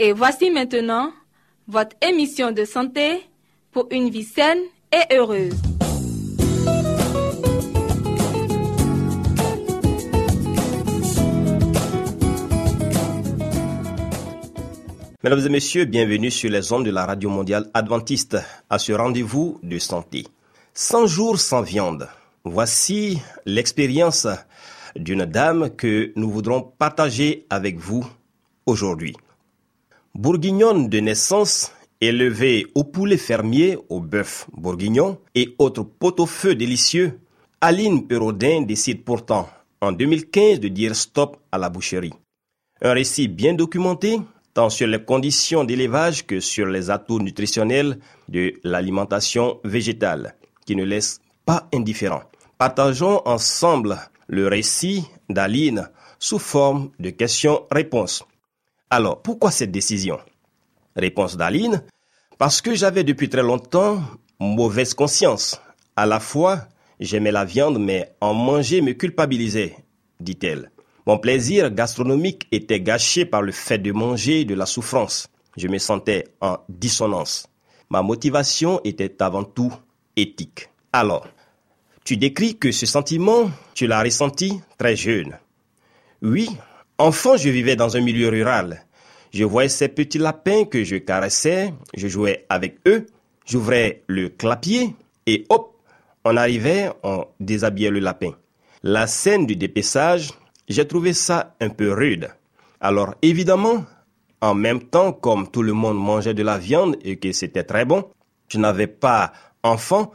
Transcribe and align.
Et 0.00 0.12
voici 0.12 0.48
maintenant 0.52 1.10
votre 1.66 1.96
émission 2.00 2.52
de 2.52 2.64
santé 2.64 3.20
pour 3.72 3.88
une 3.90 4.10
vie 4.10 4.22
saine 4.22 4.60
et 4.92 5.12
heureuse. 5.12 5.56
Mesdames 15.24 15.44
et 15.44 15.48
messieurs, 15.48 15.84
bienvenue 15.84 16.30
sur 16.30 16.48
les 16.48 16.72
ondes 16.72 16.84
de 16.84 16.92
la 16.92 17.04
Radio 17.04 17.28
Mondiale 17.28 17.68
Adventiste 17.74 18.36
à 18.70 18.78
ce 18.78 18.92
rendez-vous 18.92 19.58
de 19.64 19.80
santé. 19.80 20.28
100 20.74 21.08
jours 21.08 21.40
sans 21.40 21.62
viande. 21.62 22.08
Voici 22.44 23.18
l'expérience 23.46 24.28
d'une 24.94 25.24
dame 25.24 25.70
que 25.74 26.12
nous 26.14 26.30
voudrons 26.30 26.62
partager 26.62 27.46
avec 27.50 27.78
vous 27.78 28.06
aujourd'hui. 28.64 29.16
Bourguignonne 30.14 30.88
de 30.88 31.00
naissance, 31.00 31.72
élevée 32.00 32.66
au 32.74 32.84
poulet 32.84 33.16
fermier, 33.16 33.78
au 33.88 34.00
bœuf 34.00 34.46
bourguignon 34.52 35.18
et 35.34 35.54
autres 35.58 35.82
pot-au-feu 35.82 36.54
délicieux, 36.54 37.20
Aline 37.60 38.06
Perraudin 38.06 38.62
décide 38.62 39.04
pourtant 39.04 39.48
en 39.80 39.92
2015 39.92 40.60
de 40.60 40.68
dire 40.68 40.94
stop 40.94 41.36
à 41.52 41.58
la 41.58 41.68
boucherie. 41.68 42.14
Un 42.82 42.92
récit 42.92 43.28
bien 43.28 43.54
documenté, 43.54 44.20
tant 44.54 44.70
sur 44.70 44.86
les 44.86 45.02
conditions 45.04 45.64
d'élevage 45.64 46.26
que 46.26 46.40
sur 46.40 46.66
les 46.66 46.90
atouts 46.90 47.20
nutritionnels 47.20 47.98
de 48.28 48.54
l'alimentation 48.64 49.60
végétale, 49.64 50.36
qui 50.66 50.76
ne 50.76 50.84
laisse 50.84 51.20
pas 51.44 51.68
indifférent. 51.72 52.22
Partageons 52.58 53.22
ensemble 53.26 53.98
le 54.28 54.46
récit 54.48 55.04
d'Aline 55.28 55.88
sous 56.18 56.38
forme 56.38 56.90
de 56.98 57.10
questions-réponses. 57.10 58.24
Alors, 58.90 59.20
pourquoi 59.20 59.50
cette 59.50 59.70
décision? 59.70 60.18
Réponse 60.96 61.36
d'Aline, 61.36 61.82
parce 62.38 62.62
que 62.62 62.74
j'avais 62.74 63.04
depuis 63.04 63.28
très 63.28 63.42
longtemps 63.42 64.00
mauvaise 64.40 64.94
conscience. 64.94 65.60
À 65.94 66.06
la 66.06 66.20
fois, 66.20 66.68
j'aimais 67.00 67.32
la 67.32 67.44
viande, 67.44 67.78
mais 67.78 68.12
en 68.20 68.32
manger 68.32 68.80
me 68.80 68.92
culpabilisait, 68.92 69.76
dit-elle. 70.20 70.70
Mon 71.06 71.18
plaisir 71.18 71.70
gastronomique 71.70 72.46
était 72.52 72.80
gâché 72.80 73.24
par 73.24 73.42
le 73.42 73.52
fait 73.52 73.78
de 73.78 73.92
manger 73.92 74.44
de 74.44 74.54
la 74.54 74.66
souffrance. 74.66 75.28
Je 75.56 75.68
me 75.68 75.78
sentais 75.78 76.24
en 76.40 76.58
dissonance. 76.68 77.46
Ma 77.90 78.02
motivation 78.02 78.80
était 78.84 79.22
avant 79.22 79.44
tout 79.44 79.72
éthique. 80.16 80.70
Alors, 80.92 81.26
tu 82.04 82.16
décris 82.16 82.58
que 82.58 82.72
ce 82.72 82.86
sentiment, 82.86 83.50
tu 83.74 83.86
l'as 83.86 84.02
ressenti 84.02 84.60
très 84.78 84.96
jeune. 84.96 85.38
Oui, 86.22 86.48
enfant, 86.98 87.36
je 87.36 87.48
vivais 87.48 87.76
dans 87.76 87.96
un 87.96 88.00
milieu 88.00 88.28
rural. 88.28 88.84
Je 89.32 89.44
voyais 89.44 89.68
ces 89.68 89.88
petits 89.88 90.18
lapins 90.18 90.64
que 90.64 90.84
je 90.84 90.96
caressais, 90.96 91.72
je 91.96 92.08
jouais 92.08 92.46
avec 92.48 92.78
eux, 92.86 93.06
j'ouvrais 93.46 94.02
le 94.06 94.28
clapier 94.28 94.94
et 95.26 95.44
hop, 95.48 95.74
on 96.24 96.36
arrivait, 96.36 96.90
on 97.02 97.26
déshabillait 97.40 97.90
le 97.90 98.00
lapin. 98.00 98.32
La 98.82 99.06
scène 99.06 99.46
du 99.46 99.56
dépeçage, 99.56 100.30
j'ai 100.68 100.86
trouvé 100.86 101.12
ça 101.12 101.54
un 101.60 101.68
peu 101.68 101.92
rude. 101.92 102.30
Alors 102.80 103.14
évidemment, 103.22 103.84
en 104.40 104.54
même 104.54 104.82
temps, 104.82 105.12
comme 105.12 105.50
tout 105.50 105.62
le 105.62 105.72
monde 105.72 105.98
mangeait 105.98 106.34
de 106.34 106.42
la 106.42 106.58
viande 106.58 106.96
et 107.02 107.16
que 107.16 107.32
c'était 107.32 107.64
très 107.64 107.84
bon, 107.84 108.04
je 108.48 108.58
n'avais 108.58 108.86
pas, 108.86 109.32
enfant, 109.62 110.12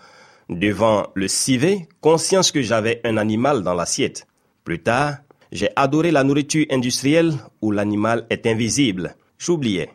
devant 0.49 1.07
le 1.13 1.27
civet, 1.27 1.87
conscience 2.01 2.51
que 2.51 2.61
j'avais 2.61 3.01
un 3.03 3.17
animal 3.17 3.63
dans 3.63 3.73
l'assiette. 3.73 4.27
Plus 4.63 4.79
tard, 4.79 5.17
j'ai 5.53 5.69
adoré 5.75 6.11
la 6.11 6.23
nourriture 6.23 6.65
industrielle 6.71 7.33
où 7.61 7.71
l'animal 7.71 8.25
est 8.29 8.47
invisible. 8.47 9.15
J'oubliais. 9.37 9.91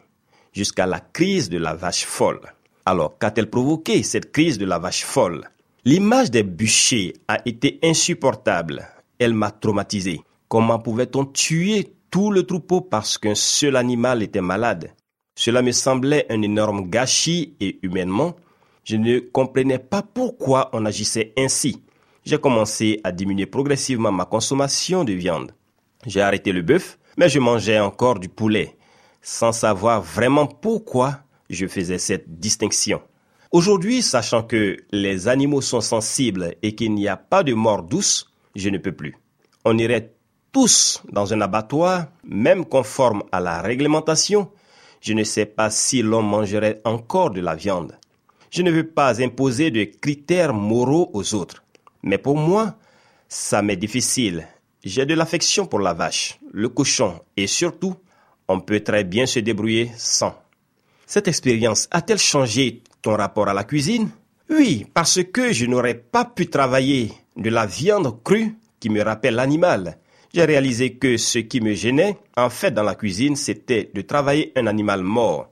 Jusqu'à 0.53 0.87
la 0.87 1.01
crise 1.01 1.51
de 1.51 1.59
la 1.59 1.75
vache 1.75 2.05
folle. 2.05 2.41
Alors, 2.87 3.19
qu'a-t-elle 3.19 3.51
provoqué, 3.51 4.03
cette 4.03 4.33
crise 4.33 4.57
de 4.57 4.65
la 4.65 4.79
vache 4.79 5.05
folle? 5.05 5.49
L'image 5.85 6.31
des 6.31 6.45
bûchers 6.45 7.15
a 7.27 7.39
été 7.45 7.81
insupportable. 7.83 8.87
Elle 9.19 9.35
m'a 9.35 9.51
traumatisé. 9.51 10.21
Comment 10.49 10.79
pouvait-on 10.79 11.27
tuer 11.27 11.93
tout 12.11 12.31
le 12.31 12.45
troupeau 12.45 12.81
parce 12.81 13.19
qu'un 13.19 13.35
seul 13.35 13.77
animal 13.77 14.23
était 14.23 14.41
malade? 14.41 14.93
Cela 15.35 15.63
me 15.63 15.73
semblait 15.73 16.27
un 16.31 16.41
énorme 16.43 16.89
gâchis 16.89 17.55
et 17.61 17.79
humainement, 17.83 18.37
je 18.85 18.97
ne 18.97 19.19
comprenais 19.19 19.79
pas 19.79 20.03
pourquoi 20.03 20.71
on 20.73 20.87
agissait 20.87 21.33
ainsi. 21.37 21.83
J'ai 22.28 22.37
commencé 22.37 23.00
à 23.05 23.11
diminuer 23.11 23.47
progressivement 23.47 24.12
ma 24.12 24.27
consommation 24.27 25.03
de 25.03 25.15
viande. 25.15 25.53
J'ai 26.05 26.21
arrêté 26.21 26.53
le 26.53 26.61
bœuf, 26.61 26.99
mais 27.16 27.31
je 27.31 27.39
mangeais 27.39 27.81
encore 27.81 28.19
du 28.19 28.28
poulet, 28.28 28.77
sans 29.22 29.50
savoir 29.50 30.03
vraiment 30.03 30.44
pourquoi 30.44 31.21
je 31.49 31.67
faisais 31.67 31.97
cette 31.97 32.38
distinction. 32.38 33.00
Aujourd'hui, 33.50 34.03
sachant 34.03 34.43
que 34.43 34.77
les 34.91 35.27
animaux 35.27 35.62
sont 35.62 35.81
sensibles 35.81 36.55
et 36.62 36.75
qu'il 36.75 36.93
n'y 36.93 37.09
a 37.09 37.17
pas 37.17 37.43
de 37.43 37.55
mort 37.55 37.83
douce, 37.83 38.31
je 38.55 38.69
ne 38.69 38.77
peux 38.77 38.93
plus. 38.93 39.17
On 39.65 39.78
irait 39.78 40.12
tous 40.53 41.03
dans 41.11 41.33
un 41.33 41.41
abattoir, 41.41 42.09
même 42.25 42.67
conforme 42.67 43.22
à 43.33 43.41
la 43.41 43.62
réglementation. 43.62 44.50
Je 45.00 45.15
ne 45.15 45.25
sais 45.25 45.47
pas 45.47 45.71
si 45.71 46.03
l'on 46.03 46.21
mangerait 46.21 46.83
encore 46.84 47.31
de 47.31 47.41
la 47.41 47.55
viande. 47.55 47.97
Je 48.50 48.61
ne 48.61 48.71
veux 48.71 48.87
pas 48.87 49.22
imposer 49.22 49.71
de 49.71 49.84
critères 49.84 50.53
moraux 50.53 51.11
aux 51.15 51.34
autres. 51.34 51.65
Mais 52.09 52.17
pour 52.17 52.39
moi, 52.39 52.75
ça 53.29 53.61
m'est 53.61 53.77
difficile. 53.77 54.49
J'ai 54.83 55.05
de 55.05 55.13
l'affection 55.13 55.67
pour 55.67 55.79
la 55.79 55.93
vache, 55.93 56.41
le 56.53 56.71
cochon 56.71 57.21
et 57.37 57.47
surtout, 57.47 57.95
on 58.49 58.61
peut 58.61 58.81
très 58.81 59.05
bien 59.05 59.27
se 59.27 59.41
débrouiller 59.41 59.91
sans. 59.99 60.35
Cette 61.05 61.29
expérience 61.29 61.87
a-t-elle 61.91 62.19
changé 62.19 62.83
ton 63.03 63.15
rapport 63.15 63.49
à 63.49 63.53
la 63.53 63.65
cuisine? 63.65 64.09
Oui, 64.49 64.87
parce 64.95 65.23
que 65.23 65.53
je 65.53 65.67
n'aurais 65.67 65.97
pas 65.97 66.25
pu 66.25 66.49
travailler 66.49 67.13
de 67.37 67.51
la 67.51 67.67
viande 67.67 68.23
crue 68.25 68.57
qui 68.81 68.89
me 68.89 69.03
rappelle 69.03 69.35
l'animal. 69.35 69.99
J'ai 70.33 70.47
réalisé 70.47 70.95
que 70.95 71.19
ce 71.19 71.41
qui 71.41 71.61
me 71.61 71.75
gênait, 71.75 72.17
en 72.38 72.49
fait, 72.49 72.71
dans 72.71 72.82
la 72.85 72.94
cuisine, 72.94 73.37
c'était 73.37 73.91
de 73.93 74.00
travailler 74.00 74.53
un 74.56 74.67
animal 74.67 75.03
mort. 75.03 75.50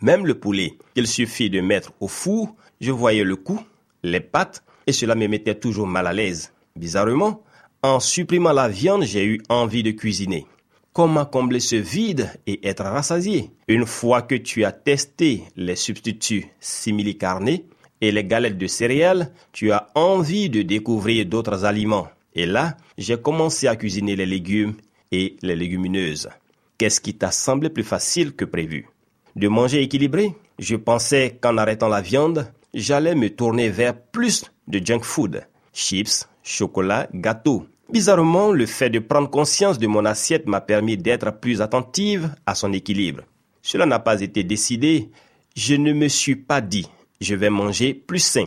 Même 0.00 0.26
le 0.26 0.34
poulet, 0.34 0.78
il 0.96 1.06
suffit 1.06 1.48
de 1.48 1.60
mettre 1.60 1.92
au 2.00 2.08
four, 2.08 2.56
je 2.80 2.90
voyais 2.90 3.22
le 3.22 3.36
cou, 3.36 3.60
les 4.02 4.20
pattes, 4.20 4.64
et 4.86 4.92
cela 4.92 5.14
me 5.14 5.26
mettait 5.26 5.54
toujours 5.54 5.86
mal 5.86 6.06
à 6.06 6.12
l'aise. 6.12 6.52
Bizarrement, 6.76 7.42
en 7.82 8.00
supprimant 8.00 8.52
la 8.52 8.68
viande, 8.68 9.04
j'ai 9.04 9.24
eu 9.24 9.42
envie 9.48 9.82
de 9.82 9.90
cuisiner. 9.90 10.46
Comment 10.92 11.24
combler 11.24 11.60
ce 11.60 11.76
vide 11.76 12.30
et 12.46 12.66
être 12.68 12.84
rassasié? 12.84 13.50
Une 13.66 13.86
fois 13.86 14.22
que 14.22 14.34
tu 14.34 14.64
as 14.64 14.72
testé 14.72 15.42
les 15.56 15.76
substituts 15.76 16.46
simili-carnés 16.60 17.64
et 18.00 18.12
les 18.12 18.24
galettes 18.24 18.58
de 18.58 18.66
céréales, 18.66 19.32
tu 19.52 19.72
as 19.72 19.88
envie 19.94 20.50
de 20.50 20.62
découvrir 20.62 21.24
d'autres 21.26 21.64
aliments. 21.64 22.08
Et 22.34 22.46
là, 22.46 22.76
j'ai 22.98 23.16
commencé 23.16 23.68
à 23.68 23.76
cuisiner 23.76 24.16
les 24.16 24.26
légumes 24.26 24.74
et 25.10 25.36
les 25.42 25.56
légumineuses. 25.56 26.28
Qu'est-ce 26.76 27.00
qui 27.00 27.14
t'a 27.14 27.30
semblé 27.30 27.70
plus 27.70 27.84
facile 27.84 28.32
que 28.32 28.44
prévu? 28.44 28.86
De 29.34 29.48
manger 29.48 29.82
équilibré? 29.82 30.34
Je 30.58 30.76
pensais 30.76 31.38
qu'en 31.40 31.56
arrêtant 31.56 31.88
la 31.88 32.00
viande, 32.00 32.52
j'allais 32.74 33.14
me 33.14 33.30
tourner 33.30 33.70
vers 33.70 33.98
plus 33.98 34.44
de 34.68 34.84
junk 34.84 35.02
food, 35.02 35.46
chips, 35.72 36.28
chocolat, 36.42 37.08
gâteaux. 37.14 37.66
Bizarrement, 37.90 38.52
le 38.52 38.66
fait 38.66 38.90
de 38.90 38.98
prendre 38.98 39.28
conscience 39.28 39.78
de 39.78 39.86
mon 39.86 40.04
assiette 40.04 40.46
m'a 40.46 40.60
permis 40.60 40.96
d'être 40.96 41.30
plus 41.40 41.60
attentive 41.60 42.34
à 42.46 42.54
son 42.54 42.72
équilibre. 42.72 43.22
Cela 43.60 43.86
n'a 43.86 43.98
pas 43.98 44.20
été 44.20 44.44
décidé. 44.44 45.10
Je 45.54 45.74
ne 45.74 45.92
me 45.92 46.08
suis 46.08 46.36
pas 46.36 46.60
dit, 46.60 46.88
je 47.20 47.34
vais 47.34 47.50
manger 47.50 47.94
plus 47.94 48.20
sain. 48.20 48.46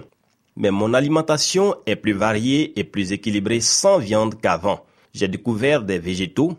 mais 0.57 0.71
mon 0.71 0.93
alimentation 0.93 1.75
est 1.85 1.97
plus 1.97 2.13
variée 2.13 2.79
et 2.79 2.85
plus 2.85 3.11
équilibrée 3.11 3.59
sans 3.59 3.97
viande 3.97 4.39
qu'avant. 4.39 4.85
J'ai 5.13 5.27
découvert 5.27 5.83
des 5.83 5.99
végétaux, 5.99 6.53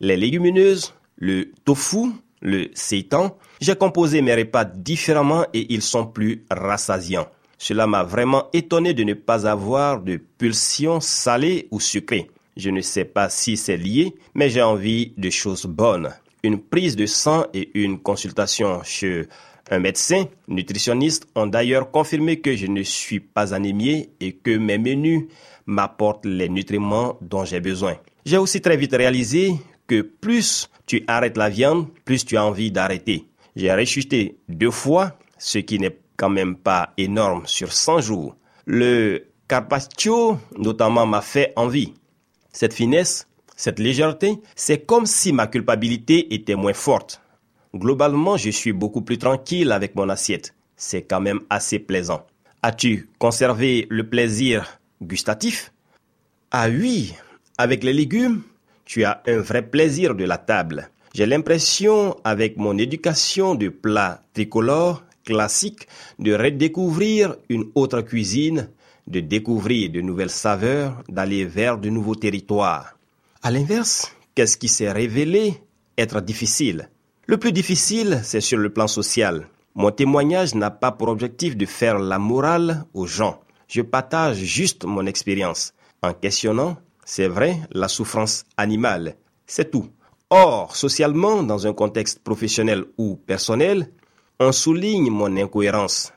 les 0.00 0.16
légumineuses, 0.16 0.92
le 1.16 1.52
tofu, 1.64 2.12
le 2.40 2.68
seitan. 2.74 3.36
J'ai 3.60 3.76
composé 3.76 4.22
mes 4.22 4.34
repas 4.34 4.64
différemment 4.64 5.44
et 5.54 5.72
ils 5.72 5.82
sont 5.82 6.06
plus 6.06 6.44
rassasiants. 6.50 7.28
Cela 7.58 7.88
m'a 7.88 8.04
vraiment 8.04 8.48
étonné 8.52 8.94
de 8.94 9.02
ne 9.02 9.14
pas 9.14 9.46
avoir 9.46 10.00
de 10.00 10.16
pulsion 10.16 11.00
salée 11.00 11.66
ou 11.72 11.80
sucrée. 11.80 12.30
Je 12.56 12.70
ne 12.70 12.80
sais 12.80 13.04
pas 13.04 13.28
si 13.28 13.56
c'est 13.56 13.76
lié, 13.76 14.14
mais 14.34 14.48
j'ai 14.48 14.62
envie 14.62 15.12
de 15.16 15.28
choses 15.28 15.66
bonnes. 15.66 16.10
Une 16.44 16.58
prise 16.60 16.94
de 16.94 17.06
sang 17.06 17.46
et 17.52 17.70
une 17.74 17.98
consultation 17.98 18.80
chez 18.84 19.26
un 19.70 19.80
médecin 19.80 20.26
nutritionniste 20.46 21.26
ont 21.34 21.46
d'ailleurs 21.46 21.90
confirmé 21.90 22.40
que 22.40 22.56
je 22.56 22.66
ne 22.66 22.82
suis 22.82 23.20
pas 23.20 23.52
anémié 23.54 24.10
et 24.20 24.32
que 24.32 24.56
mes 24.56 24.78
menus 24.78 25.24
m'apportent 25.66 26.26
les 26.26 26.48
nutriments 26.48 27.18
dont 27.20 27.44
j'ai 27.44 27.60
besoin. 27.60 27.96
J'ai 28.24 28.38
aussi 28.38 28.60
très 28.60 28.76
vite 28.76 28.94
réalisé 28.94 29.52
que 29.86 30.00
plus 30.02 30.70
tu 30.86 31.02
arrêtes 31.06 31.36
la 31.36 31.48
viande, 31.48 31.88
plus 32.04 32.24
tu 32.24 32.36
as 32.36 32.44
envie 32.44 32.70
d'arrêter. 32.70 33.26
J'ai 33.56 33.72
rechuté 33.72 34.36
deux 34.48 34.70
fois, 34.70 35.18
ce 35.38 35.58
qui 35.58 35.78
n'est 35.78 35.96
quand 36.18 36.28
même 36.28 36.56
pas 36.56 36.92
énorme 36.98 37.44
sur 37.46 37.72
100 37.72 38.02
jours. 38.02 38.36
Le 38.66 39.28
carpaccio, 39.46 40.38
notamment, 40.58 41.06
m'a 41.06 41.22
fait 41.22 41.54
envie. 41.56 41.94
Cette 42.52 42.74
finesse, 42.74 43.26
cette 43.56 43.78
légèreté, 43.78 44.40
c'est 44.54 44.84
comme 44.84 45.06
si 45.06 45.32
ma 45.32 45.46
culpabilité 45.46 46.34
était 46.34 46.56
moins 46.56 46.74
forte. 46.74 47.22
Globalement, 47.74 48.36
je 48.36 48.50
suis 48.50 48.72
beaucoup 48.72 49.02
plus 49.02 49.16
tranquille 49.16 49.72
avec 49.72 49.94
mon 49.94 50.08
assiette. 50.08 50.54
C'est 50.76 51.02
quand 51.02 51.20
même 51.20 51.40
assez 51.48 51.78
plaisant. 51.78 52.26
As-tu 52.62 53.08
conservé 53.18 53.86
le 53.88 54.08
plaisir 54.08 54.80
gustatif? 55.00 55.72
Ah 56.50 56.68
oui, 56.68 57.14
avec 57.58 57.84
les 57.84 57.92
légumes, 57.92 58.42
tu 58.84 59.04
as 59.04 59.22
un 59.26 59.38
vrai 59.38 59.62
plaisir 59.62 60.14
de 60.14 60.24
la 60.24 60.38
table. 60.38 60.90
J'ai 61.14 61.26
l'impression, 61.26 62.16
avec 62.24 62.56
mon 62.56 62.76
éducation 62.76 63.54
de 63.54 63.68
plats 63.68 64.22
tricolores, 64.34 65.04
classiques, 65.28 65.86
de 66.18 66.32
redécouvrir 66.32 67.36
une 67.50 67.66
autre 67.74 68.00
cuisine, 68.00 68.70
de 69.06 69.20
découvrir 69.20 69.90
de 69.90 70.00
nouvelles 70.00 70.30
saveurs, 70.30 71.02
d'aller 71.08 71.44
vers 71.44 71.76
de 71.78 71.90
nouveaux 71.90 72.14
territoires. 72.14 72.96
À 73.42 73.50
l'inverse, 73.50 74.12
qu'est-ce 74.34 74.56
qui 74.56 74.68
s'est 74.68 74.90
révélé 74.90 75.54
être 75.98 76.20
difficile? 76.20 76.88
Le 77.26 77.36
plus 77.36 77.52
difficile, 77.52 78.20
c'est 78.22 78.40
sur 78.40 78.58
le 78.58 78.70
plan 78.70 78.88
social. 78.88 79.48
Mon 79.74 79.90
témoignage 79.90 80.54
n'a 80.54 80.70
pas 80.70 80.92
pour 80.92 81.08
objectif 81.08 81.56
de 81.56 81.66
faire 81.66 81.98
la 81.98 82.18
morale 82.18 82.84
aux 82.94 83.06
gens. 83.06 83.40
Je 83.68 83.82
partage 83.82 84.38
juste 84.38 84.84
mon 84.84 85.04
expérience 85.06 85.74
en 86.02 86.14
questionnant, 86.14 86.78
c'est 87.04 87.28
vrai, 87.28 87.60
la 87.72 87.88
souffrance 87.88 88.44
animale. 88.56 89.16
C'est 89.46 89.70
tout. 89.70 89.88
Or, 90.30 90.76
socialement, 90.76 91.42
dans 91.42 91.66
un 91.66 91.72
contexte 91.72 92.18
professionnel 92.20 92.84
ou 92.98 93.16
personnel, 93.16 93.90
on 94.40 94.52
souligne 94.52 95.10
mon 95.10 95.36
incohérence. 95.36 96.12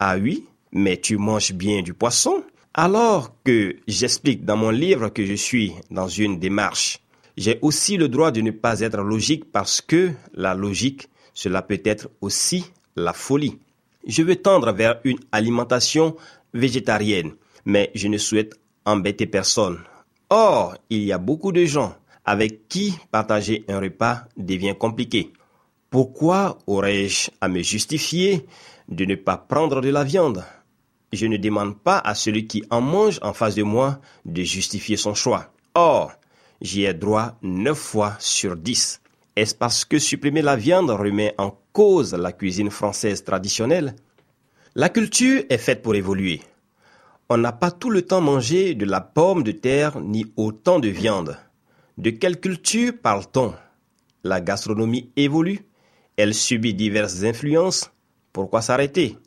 Ah 0.00 0.16
oui, 0.18 0.46
mais 0.72 0.96
tu 0.96 1.16
manges 1.16 1.52
bien 1.52 1.82
du 1.82 1.94
poisson 1.94 2.42
Alors 2.74 3.32
que 3.44 3.76
j'explique 3.86 4.44
dans 4.44 4.56
mon 4.56 4.70
livre 4.70 5.10
que 5.10 5.24
je 5.24 5.34
suis 5.34 5.72
dans 5.90 6.08
une 6.08 6.40
démarche, 6.40 6.98
j'ai 7.36 7.58
aussi 7.62 7.96
le 7.96 8.08
droit 8.08 8.30
de 8.30 8.40
ne 8.40 8.50
pas 8.50 8.80
être 8.80 9.00
logique 9.02 9.50
parce 9.52 9.80
que 9.80 10.10
la 10.34 10.54
logique, 10.54 11.08
cela 11.34 11.62
peut 11.62 11.80
être 11.84 12.08
aussi 12.20 12.64
la 12.96 13.12
folie. 13.12 13.58
Je 14.06 14.22
veux 14.22 14.36
tendre 14.36 14.72
vers 14.72 15.00
une 15.04 15.18
alimentation 15.30 16.16
végétarienne, 16.52 17.32
mais 17.64 17.90
je 17.94 18.08
ne 18.08 18.18
souhaite 18.18 18.58
embêter 18.84 19.26
personne. 19.26 19.78
Or, 20.30 20.74
il 20.90 21.04
y 21.04 21.12
a 21.12 21.18
beaucoup 21.18 21.52
de 21.52 21.64
gens 21.64 21.94
avec 22.24 22.68
qui 22.68 22.94
partager 23.10 23.64
un 23.68 23.80
repas 23.80 24.24
devient 24.36 24.74
compliqué. 24.78 25.32
Pourquoi 25.92 26.56
aurais-je 26.66 27.30
à 27.42 27.48
me 27.48 27.60
justifier 27.60 28.46
de 28.88 29.04
ne 29.04 29.14
pas 29.14 29.36
prendre 29.36 29.82
de 29.82 29.90
la 29.90 30.04
viande? 30.04 30.42
Je 31.12 31.26
ne 31.26 31.36
demande 31.36 31.78
pas 31.78 31.98
à 31.98 32.14
celui 32.14 32.46
qui 32.46 32.64
en 32.70 32.80
mange 32.80 33.18
en 33.20 33.34
face 33.34 33.56
de 33.56 33.62
moi 33.62 34.00
de 34.24 34.42
justifier 34.42 34.96
son 34.96 35.12
choix. 35.12 35.52
Or, 35.74 36.12
j'y 36.62 36.84
ai 36.84 36.94
droit 36.94 37.36
neuf 37.42 37.76
fois 37.76 38.16
sur 38.20 38.56
dix. 38.56 39.02
Est-ce 39.36 39.54
parce 39.54 39.84
que 39.84 39.98
supprimer 39.98 40.40
la 40.40 40.56
viande 40.56 40.88
remet 40.88 41.34
en 41.36 41.58
cause 41.74 42.14
la 42.14 42.32
cuisine 42.32 42.70
française 42.70 43.22
traditionnelle? 43.22 43.94
La 44.74 44.88
culture 44.88 45.42
est 45.50 45.58
faite 45.58 45.82
pour 45.82 45.94
évoluer. 45.94 46.40
On 47.28 47.36
n'a 47.36 47.52
pas 47.52 47.70
tout 47.70 47.90
le 47.90 48.00
temps 48.00 48.22
mangé 48.22 48.74
de 48.74 48.86
la 48.86 49.02
pomme 49.02 49.42
de 49.42 49.52
terre 49.52 50.00
ni 50.00 50.24
autant 50.38 50.80
de 50.80 50.88
viande. 50.88 51.36
De 51.98 52.08
quelle 52.08 52.40
culture 52.40 52.94
parle-t-on? 53.02 53.52
La 54.24 54.40
gastronomie 54.40 55.10
évolue, 55.16 55.66
elle 56.16 56.34
subit 56.34 56.74
diverses 56.74 57.22
influences. 57.22 57.90
Pourquoi 58.32 58.62
s'arrêter? 58.62 59.18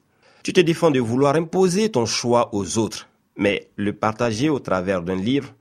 Tu 0.43 0.53
te 0.53 0.61
défends 0.61 0.91
de 0.91 0.99
vouloir 0.99 1.35
imposer 1.35 1.89
ton 1.89 2.05
choix 2.05 2.53
aux 2.53 2.77
autres, 2.77 3.07
mais 3.37 3.69
le 3.75 3.93
partager 3.93 4.49
au 4.49 4.59
travers 4.59 5.01
d'un 5.01 5.15
livre 5.15 5.53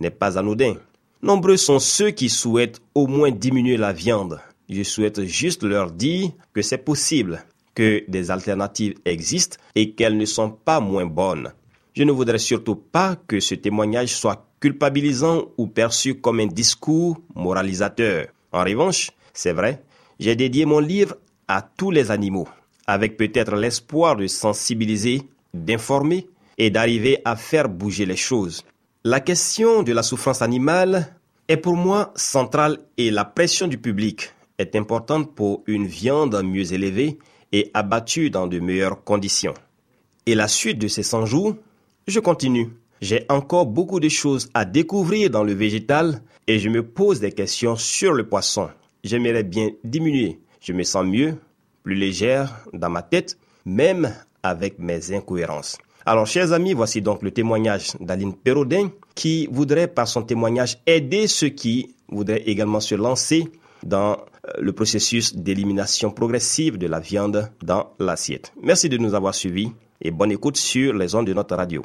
n'est 0.00 0.10
pas 0.10 0.38
anodin. 0.38 0.74
Nombreux 1.22 1.56
sont 1.56 1.80
ceux 1.80 2.10
qui 2.10 2.28
souhaitent 2.28 2.80
au 2.94 3.08
moins 3.08 3.32
diminuer 3.32 3.76
la 3.76 3.92
viande. 3.92 4.40
Je 4.68 4.82
souhaite 4.82 5.24
juste 5.24 5.64
leur 5.64 5.90
dire 5.90 6.30
que 6.52 6.62
c'est 6.62 6.78
possible, 6.78 7.44
que 7.74 8.04
des 8.06 8.30
alternatives 8.30 8.94
existent 9.04 9.56
et 9.74 9.92
qu'elles 9.92 10.16
ne 10.16 10.24
sont 10.24 10.50
pas 10.50 10.78
moins 10.78 11.06
bonnes. 11.06 11.52
Je 11.94 12.04
ne 12.04 12.12
voudrais 12.12 12.38
surtout 12.38 12.76
pas 12.76 13.16
que 13.26 13.40
ce 13.40 13.56
témoignage 13.56 14.14
soit 14.14 14.46
culpabilisant 14.60 15.46
ou 15.56 15.66
perçu 15.66 16.14
comme 16.14 16.38
un 16.38 16.46
discours 16.46 17.16
moralisateur. 17.34 18.26
En 18.52 18.62
revanche, 18.62 19.10
c'est 19.32 19.52
vrai, 19.52 19.82
j'ai 20.18 20.36
dédié 20.36 20.64
mon 20.64 20.80
livre 20.80 21.16
à 21.46 21.62
tous 21.62 21.90
les 21.90 22.10
animaux, 22.10 22.48
avec 22.86 23.16
peut-être 23.16 23.54
l'espoir 23.56 24.16
de 24.16 24.26
sensibiliser, 24.26 25.22
d'informer 25.54 26.28
et 26.58 26.70
d'arriver 26.70 27.18
à 27.24 27.36
faire 27.36 27.68
bouger 27.68 28.06
les 28.06 28.16
choses. 28.16 28.64
La 29.04 29.20
question 29.20 29.82
de 29.82 29.92
la 29.92 30.02
souffrance 30.02 30.42
animale 30.42 31.14
est 31.46 31.56
pour 31.56 31.76
moi 31.76 32.12
centrale 32.16 32.78
et 32.96 33.10
la 33.10 33.24
pression 33.24 33.68
du 33.68 33.78
public 33.78 34.32
est 34.58 34.74
importante 34.74 35.34
pour 35.34 35.62
une 35.66 35.86
viande 35.86 36.42
mieux 36.42 36.72
élevée 36.72 37.18
et 37.52 37.70
abattue 37.74 38.30
dans 38.30 38.46
de 38.46 38.58
meilleures 38.58 39.04
conditions. 39.04 39.54
Et 40.26 40.34
la 40.34 40.48
suite 40.48 40.78
de 40.78 40.88
ces 40.88 41.02
100 41.02 41.26
jours, 41.26 41.56
je 42.06 42.20
continue. 42.20 42.70
J'ai 43.00 43.24
encore 43.28 43.66
beaucoup 43.66 44.00
de 44.00 44.08
choses 44.08 44.50
à 44.52 44.64
découvrir 44.64 45.30
dans 45.30 45.44
le 45.44 45.54
végétal 45.54 46.20
et 46.46 46.58
je 46.58 46.68
me 46.68 46.82
pose 46.82 47.20
des 47.20 47.32
questions 47.32 47.76
sur 47.76 48.12
le 48.12 48.28
poisson. 48.28 48.68
J'aimerais 49.04 49.44
bien 49.44 49.70
diminuer. 49.84 50.38
Je 50.60 50.72
me 50.72 50.82
sens 50.82 51.04
mieux, 51.04 51.36
plus 51.82 51.94
légère 51.94 52.64
dans 52.72 52.90
ma 52.90 53.02
tête, 53.02 53.38
même 53.64 54.12
avec 54.42 54.78
mes 54.78 55.12
incohérences. 55.14 55.78
Alors, 56.06 56.26
chers 56.26 56.52
amis, 56.52 56.72
voici 56.72 57.02
donc 57.02 57.22
le 57.22 57.30
témoignage 57.30 57.92
d'Aline 58.00 58.34
Perraudin 58.34 58.90
qui 59.14 59.46
voudrait, 59.50 59.88
par 59.88 60.08
son 60.08 60.22
témoignage, 60.22 60.78
aider 60.86 61.26
ceux 61.26 61.50
qui 61.50 61.94
voudraient 62.08 62.42
également 62.46 62.80
se 62.80 62.94
lancer 62.94 63.48
dans 63.82 64.12
euh, 64.12 64.52
le 64.58 64.72
processus 64.72 65.34
d'élimination 65.36 66.10
progressive 66.10 66.78
de 66.78 66.86
la 66.86 67.00
viande 67.00 67.50
dans 67.62 67.92
l'assiette. 67.98 68.52
Merci 68.62 68.88
de 68.88 68.96
nous 68.96 69.14
avoir 69.14 69.34
suivis 69.34 69.72
et 70.00 70.10
bonne 70.10 70.32
écoute 70.32 70.56
sur 70.56 70.94
les 70.94 71.14
ondes 71.14 71.26
de 71.26 71.34
notre 71.34 71.56
radio. 71.56 71.84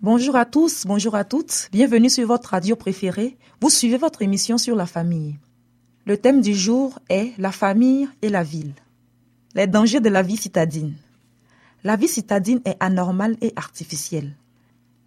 Bonjour 0.00 0.36
à 0.36 0.44
tous, 0.44 0.84
bonjour 0.86 1.16
à 1.16 1.24
toutes, 1.24 1.68
bienvenue 1.72 2.08
sur 2.08 2.24
votre 2.28 2.50
radio 2.50 2.76
préférée. 2.76 3.36
Vous 3.60 3.68
suivez 3.68 3.96
votre 3.96 4.22
émission 4.22 4.56
sur 4.56 4.76
la 4.76 4.86
famille. 4.86 5.34
Le 6.06 6.16
thème 6.16 6.40
du 6.40 6.54
jour 6.54 7.00
est 7.08 7.32
la 7.36 7.50
famille 7.50 8.08
et 8.22 8.28
la 8.28 8.44
ville. 8.44 8.74
Les 9.56 9.66
dangers 9.66 9.98
de 9.98 10.08
la 10.08 10.22
vie 10.22 10.36
citadine. 10.36 10.94
La 11.82 11.96
vie 11.96 12.06
citadine 12.06 12.60
est 12.64 12.76
anormale 12.78 13.36
et 13.40 13.52
artificielle. 13.56 14.36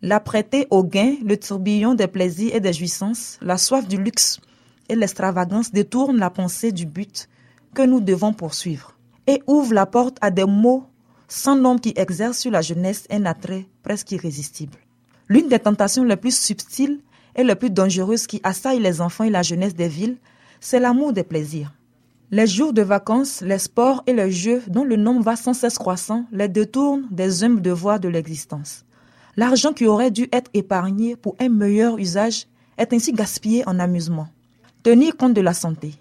L'apprêté 0.02 0.68
au 0.72 0.84
gain, 0.84 1.16
le 1.24 1.38
tourbillon 1.38 1.94
des 1.94 2.08
plaisirs 2.08 2.54
et 2.54 2.60
des 2.60 2.74
jouissances, 2.74 3.38
la 3.42 3.58
soif 3.58 3.88
du 3.88 3.96
luxe 3.96 4.42
et 4.90 4.96
l'extravagance 4.96 5.72
détournent 5.72 6.20
la 6.20 6.30
pensée 6.30 6.74
du 6.74 6.86
but 6.86 7.30
que 7.74 7.84
nous 7.84 8.02
devons 8.02 8.34
poursuivre 8.34 8.98
et 9.26 9.42
ouvrent 9.48 9.74
la 9.74 9.86
porte 9.86 10.18
à 10.20 10.32
des 10.32 10.44
mots 10.44 10.84
sans 11.32 11.56
nom 11.56 11.78
qui 11.78 11.94
exercent 11.96 12.40
sur 12.40 12.52
la 12.52 12.62
jeunesse 12.62 13.08
un 13.10 13.26
attrait 13.26 13.66
presque 13.84 14.12
irrésistible. 14.12 14.78
L'une 15.30 15.48
des 15.48 15.60
tentations 15.60 16.04
les 16.04 16.18
plus 16.18 16.38
subtiles 16.38 17.00
et 17.38 17.46
les 17.46 17.56
plus 17.56 17.70
dangereuses 17.70 18.28
qui 18.28 18.42
assaillent 18.44 18.82
les 18.82 19.00
enfants 19.00 19.24
et 19.24 19.30
la 19.30 19.42
jeunesse 19.42 19.74
des 19.74 19.88
villes, 19.88 20.18
c'est 20.60 20.82
l'amour 20.82 21.14
des 21.14 21.24
plaisirs. 21.24 21.74
Les 22.32 22.48
jours 22.48 22.74
de 22.74 22.82
vacances, 22.82 23.40
les 23.40 23.60
sports 23.60 24.04
et 24.08 24.14
les 24.14 24.30
jeux 24.30 24.62
dont 24.68 24.84
le 24.84 24.98
nombre 24.98 25.24
va 25.24 25.38
sans 25.38 25.54
cesse 25.54 25.78
croissant 25.78 26.26
les 26.34 26.50
détournent 26.50 27.08
des 27.12 27.46
humbles 27.46 27.62
devoirs 27.62 28.02
de 28.02 28.10
l'existence. 28.10 28.84
L'argent 29.38 29.72
qui 29.72 29.88
aurait 29.88 30.12
dû 30.12 30.28
être 30.34 30.52
épargné 30.54 31.16
pour 31.16 31.38
un 31.40 31.48
meilleur 31.48 31.98
usage 31.98 32.46
est 32.78 32.92
ainsi 32.92 33.14
gaspillé 33.14 33.66
en 33.70 33.80
amusement. 33.80 34.28
Tenir 34.84 35.16
compte 35.16 35.34
de 35.34 35.42
la 35.42 35.54
santé. 35.54 35.94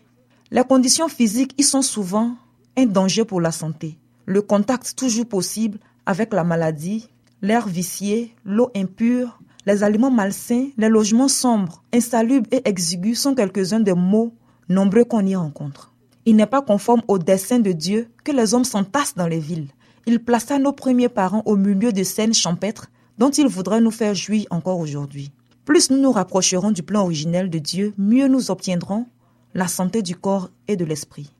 Les 0.51 0.65
conditions 0.65 1.09
physiques 1.09 1.55
y 1.57 1.63
sont 1.63 1.83
souvent 1.83 2.35
un 2.77 2.87
danger 2.87 3.25
pour 3.25 3.41
la 3.41 3.53
santé. 3.53 3.97
Le 4.31 4.43
contact 4.43 4.95
toujours 4.95 5.27
possible 5.27 5.81
avec 6.07 6.33
la 6.33 6.45
maladie, 6.45 7.09
l'air 7.43 7.67
vicié, 7.67 8.33
l'eau 8.45 8.71
impure, 8.77 9.41
les 9.67 9.83
aliments 9.83 10.13
malsains, 10.13 10.69
les 10.79 10.89
logements 10.89 11.27
sombres, 11.27 11.83
insalubres 11.93 12.47
et 12.53 12.63
exigus 12.65 13.19
sont 13.19 13.35
quelques-uns 13.35 13.81
des 13.81 13.93
mots 13.93 14.33
nombreux 14.69 15.03
qu'on 15.03 15.27
y 15.27 15.35
rencontre. 15.35 15.93
Il 16.27 16.37
n'est 16.37 16.47
pas 16.47 16.63
conforme 16.63 17.03
au 17.09 17.19
dessein 17.19 17.59
de 17.59 17.73
Dieu 17.73 18.07
que 18.23 18.31
les 18.31 18.55
hommes 18.55 18.63
s'entassent 18.63 19.17
dans 19.17 19.27
les 19.27 19.41
villes. 19.41 19.73
Il 20.07 20.23
plaça 20.23 20.61
nos 20.61 20.73
premiers 20.73 21.09
parents 21.09 21.43
au 21.45 21.57
milieu 21.57 21.93
de 21.93 22.05
scènes 22.05 22.33
champêtres 22.33 22.87
dont 23.19 23.31
il 23.31 23.49
voudrait 23.49 23.81
nous 23.81 23.91
faire 23.91 24.15
jouir 24.15 24.47
encore 24.51 24.79
aujourd'hui. 24.79 25.33
Plus 25.65 25.91
nous 25.91 26.01
nous 26.01 26.13
rapprocherons 26.13 26.71
du 26.71 26.85
plan 26.85 27.03
originel 27.03 27.51
de 27.51 27.59
Dieu, 27.59 27.95
mieux 27.99 28.29
nous 28.29 28.53
obtiendrons 28.53 29.07
la 29.55 29.67
santé 29.67 30.03
du 30.03 30.15
corps 30.15 30.51
et 30.69 30.77
de 30.77 30.85
l'esprit. 30.85 31.33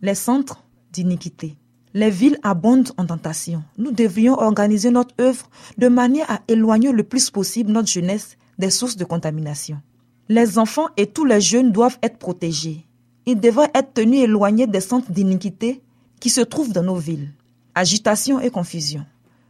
Les 0.00 0.14
centres 0.14 0.62
d'iniquité. 0.92 1.56
Les 1.96 2.10
villes 2.10 2.38
abondent 2.42 2.92
en 2.98 3.06
tentation. 3.06 3.64
Nous 3.78 3.90
devrions 3.90 4.34
organiser 4.34 4.90
notre 4.90 5.14
œuvre 5.18 5.48
de 5.78 5.88
manière 5.88 6.30
à 6.30 6.42
éloigner 6.46 6.92
le 6.92 7.02
plus 7.02 7.30
possible 7.30 7.72
notre 7.72 7.88
jeunesse 7.88 8.36
des 8.58 8.68
sources 8.68 8.98
de 8.98 9.04
contamination. 9.06 9.80
Les 10.28 10.58
enfants 10.58 10.88
et 10.98 11.06
tous 11.06 11.24
les 11.24 11.40
jeunes 11.40 11.72
doivent 11.72 11.98
être 12.02 12.18
protégés. 12.18 12.84
Ils 13.24 13.40
devraient 13.40 13.70
être 13.74 13.94
tenus 13.94 14.20
éloignés 14.20 14.66
des 14.66 14.82
centres 14.82 15.10
d'iniquité 15.10 15.80
qui 16.20 16.28
se 16.28 16.42
trouvent 16.42 16.74
dans 16.74 16.82
nos 16.82 16.96
villes. 16.96 17.30
Agitation 17.74 18.40
et 18.40 18.50
confusion. 18.50 19.06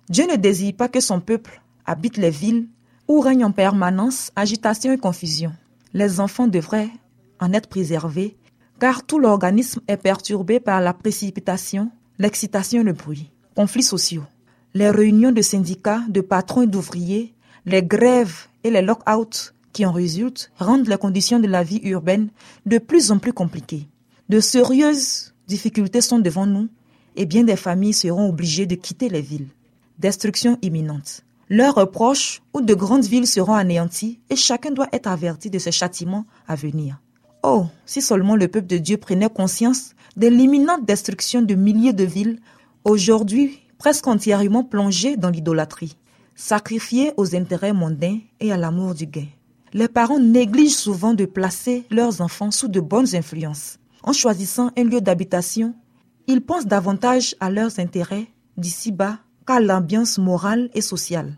Dieu 0.08 0.28
ne 0.30 0.36
désire 0.36 0.76
pas 0.76 0.88
que 0.88 1.00
son 1.00 1.18
peuple 1.18 1.60
habitent 1.84 2.16
les 2.16 2.30
villes 2.30 2.68
où 3.08 3.18
règne 3.18 3.44
en 3.44 3.50
permanence 3.50 4.30
agitation 4.36 4.92
et 4.92 4.98
confusion. 4.98 5.52
Les 5.94 6.20
enfants 6.20 6.46
devraient 6.46 6.90
en 7.40 7.52
être 7.52 7.68
préservés 7.68 8.36
car 8.78 9.04
tout 9.04 9.18
l'organisme 9.18 9.80
est 9.88 9.96
perturbé 9.96 10.60
par 10.60 10.80
la 10.80 10.92
précipitation, 10.92 11.90
l'excitation 12.18 12.80
et 12.80 12.84
le 12.84 12.92
bruit. 12.92 13.30
Conflits 13.54 13.82
sociaux. 13.82 14.24
Les 14.74 14.90
réunions 14.90 15.32
de 15.32 15.42
syndicats, 15.42 16.02
de 16.08 16.20
patrons 16.20 16.62
et 16.62 16.66
d'ouvriers, 16.66 17.34
les 17.64 17.82
grèves 17.82 18.46
et 18.64 18.70
les 18.70 18.82
lock-outs 18.82 19.54
qui 19.72 19.84
en 19.84 19.92
résultent 19.92 20.50
rendent 20.58 20.88
les 20.88 20.96
conditions 20.96 21.38
de 21.38 21.46
la 21.46 21.62
vie 21.62 21.80
urbaine 21.84 22.28
de 22.64 22.78
plus 22.78 23.10
en 23.10 23.18
plus 23.18 23.32
compliquées. 23.32 23.86
De 24.28 24.40
sérieuses 24.40 25.34
difficultés 25.46 26.00
sont 26.00 26.18
devant 26.18 26.46
nous 26.46 26.68
et 27.16 27.26
bien 27.26 27.44
des 27.44 27.56
familles 27.56 27.92
seront 27.92 28.28
obligées 28.28 28.66
de 28.66 28.74
quitter 28.74 29.08
les 29.08 29.20
villes. 29.20 29.48
Destruction 29.98 30.58
imminente. 30.62 31.22
Leurs 31.48 31.76
reproches 31.76 32.42
ou 32.52 32.60
de 32.60 32.74
grandes 32.74 33.04
villes 33.04 33.26
seront 33.26 33.54
anéanties 33.54 34.18
et 34.30 34.36
chacun 34.36 34.72
doit 34.72 34.88
être 34.92 35.06
averti 35.06 35.48
de 35.48 35.58
ce 35.58 35.70
châtiment 35.70 36.26
à 36.48 36.54
venir. 36.54 37.00
Oh, 37.42 37.66
si 37.86 38.02
seulement 38.02 38.34
le 38.34 38.48
peuple 38.48 38.66
de 38.66 38.78
Dieu 38.78 38.96
prenait 38.96 39.30
conscience 39.30 39.92
de 40.16 40.28
l'imminente 40.28 40.84
destruction 40.84 41.42
de 41.42 41.54
milliers 41.54 41.92
de 41.92 42.04
villes, 42.04 42.40
aujourd'hui 42.84 43.60
presque 43.78 44.06
entièrement 44.06 44.64
plongées 44.64 45.16
dans 45.16 45.30
l'idolâtrie, 45.30 45.96
sacrifiées 46.34 47.12
aux 47.16 47.36
intérêts 47.36 47.72
mondains 47.72 48.18
et 48.40 48.52
à 48.52 48.56
l'amour 48.56 48.94
du 48.94 49.06
gain. 49.06 49.26
Les 49.72 49.88
parents 49.88 50.18
négligent 50.18 50.76
souvent 50.76 51.12
de 51.12 51.26
placer 51.26 51.84
leurs 51.90 52.22
enfants 52.22 52.50
sous 52.50 52.68
de 52.68 52.80
bonnes 52.80 53.14
influences. 53.14 53.78
En 54.02 54.12
choisissant 54.12 54.70
un 54.76 54.84
lieu 54.84 55.00
d'habitation, 55.00 55.74
ils 56.26 56.40
pensent 56.40 56.66
davantage 56.66 57.34
à 57.40 57.50
leurs 57.50 57.78
intérêts 57.78 58.26
d'ici-bas 58.56 59.18
qu'à 59.46 59.60
l'ambiance 59.60 60.18
morale 60.18 60.70
et 60.72 60.80
sociale. 60.80 61.36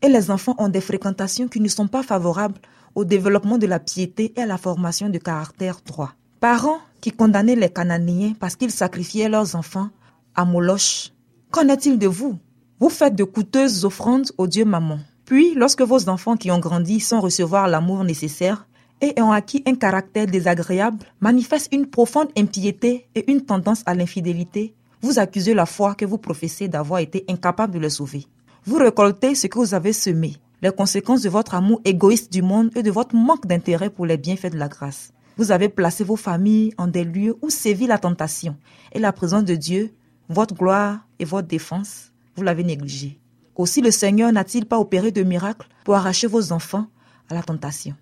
Et 0.00 0.08
les 0.08 0.30
enfants 0.30 0.54
ont 0.58 0.68
des 0.68 0.80
fréquentations 0.80 1.48
qui 1.48 1.60
ne 1.60 1.68
sont 1.68 1.88
pas 1.88 2.02
favorables 2.02 2.60
au 2.94 3.04
développement 3.04 3.58
de 3.58 3.66
la 3.66 3.80
piété 3.80 4.32
et 4.36 4.42
à 4.42 4.46
la 4.46 4.56
formation 4.56 5.08
de 5.08 5.18
caractère 5.18 5.80
droit. 5.84 6.14
Parents 6.40 6.78
qui 7.00 7.12
condamnaient 7.12 7.56
les 7.56 7.70
Cananéens 7.70 8.32
parce 8.38 8.56
qu'ils 8.56 8.70
sacrifiaient 8.70 9.28
leurs 9.28 9.54
enfants 9.54 9.90
à 10.34 10.44
Moloch. 10.44 11.12
Qu'en 11.50 11.68
est-il 11.68 11.98
de 11.98 12.06
vous? 12.06 12.38
Vous 12.80 12.90
faites 12.90 13.16
de 13.16 13.24
coûteuses 13.24 13.84
offrandes 13.84 14.30
au 14.38 14.46
Dieu 14.46 14.64
Maman. 14.64 14.98
Puis, 15.24 15.54
lorsque 15.54 15.82
vos 15.82 16.08
enfants 16.08 16.36
qui 16.36 16.50
ont 16.50 16.58
grandi 16.58 17.00
sans 17.00 17.20
recevoir 17.20 17.68
l'amour 17.68 18.04
nécessaire 18.04 18.66
et 19.00 19.20
ont 19.20 19.32
acquis 19.32 19.62
un 19.66 19.74
caractère 19.74 20.26
désagréable, 20.26 21.04
manifestent 21.20 21.72
une 21.72 21.86
profonde 21.86 22.28
impiété 22.36 23.08
et 23.14 23.30
une 23.30 23.42
tendance 23.42 23.82
à 23.86 23.94
l'infidélité, 23.94 24.74
vous 25.02 25.18
accusez 25.18 25.54
la 25.54 25.66
foi 25.66 25.94
que 25.94 26.04
vous 26.04 26.18
professez 26.18 26.68
d'avoir 26.68 27.00
été 27.00 27.24
incapable 27.28 27.74
de 27.74 27.78
le 27.78 27.90
sauver. 27.90 28.26
Vous 28.64 28.76
récoltez 28.76 29.34
ce 29.34 29.46
que 29.46 29.58
vous 29.58 29.74
avez 29.74 29.92
semé, 29.92 30.36
les 30.62 30.72
conséquences 30.72 31.22
de 31.22 31.28
votre 31.28 31.54
amour 31.54 31.80
égoïste 31.84 32.32
du 32.32 32.42
monde 32.42 32.70
et 32.74 32.82
de 32.82 32.90
votre 32.90 33.14
manque 33.14 33.46
d'intérêt 33.46 33.90
pour 33.90 34.06
les 34.06 34.16
bienfaits 34.16 34.52
de 34.52 34.58
la 34.58 34.68
grâce. 34.68 35.12
Vous 35.38 35.52
avez 35.52 35.68
placé 35.68 36.02
vos 36.02 36.16
familles 36.16 36.74
en 36.78 36.88
des 36.88 37.04
lieux 37.04 37.36
où 37.42 37.48
sévit 37.48 37.86
la 37.86 37.98
tentation 37.98 38.56
et 38.92 38.98
la 38.98 39.12
présence 39.12 39.44
de 39.44 39.54
Dieu, 39.54 39.94
votre 40.28 40.56
gloire 40.56 41.06
et 41.20 41.24
votre 41.24 41.46
défense, 41.46 42.10
vous 42.34 42.42
l'avez 42.42 42.64
négligé. 42.64 43.20
Aussi 43.54 43.80
le 43.80 43.92
Seigneur 43.92 44.32
n'a-t-il 44.32 44.66
pas 44.66 44.80
opéré 44.80 45.12
de 45.12 45.22
miracles 45.22 45.68
pour 45.84 45.94
arracher 45.94 46.26
vos 46.26 46.50
enfants 46.50 46.88
à 47.30 47.34
la 47.34 47.44
tentation 47.44 47.94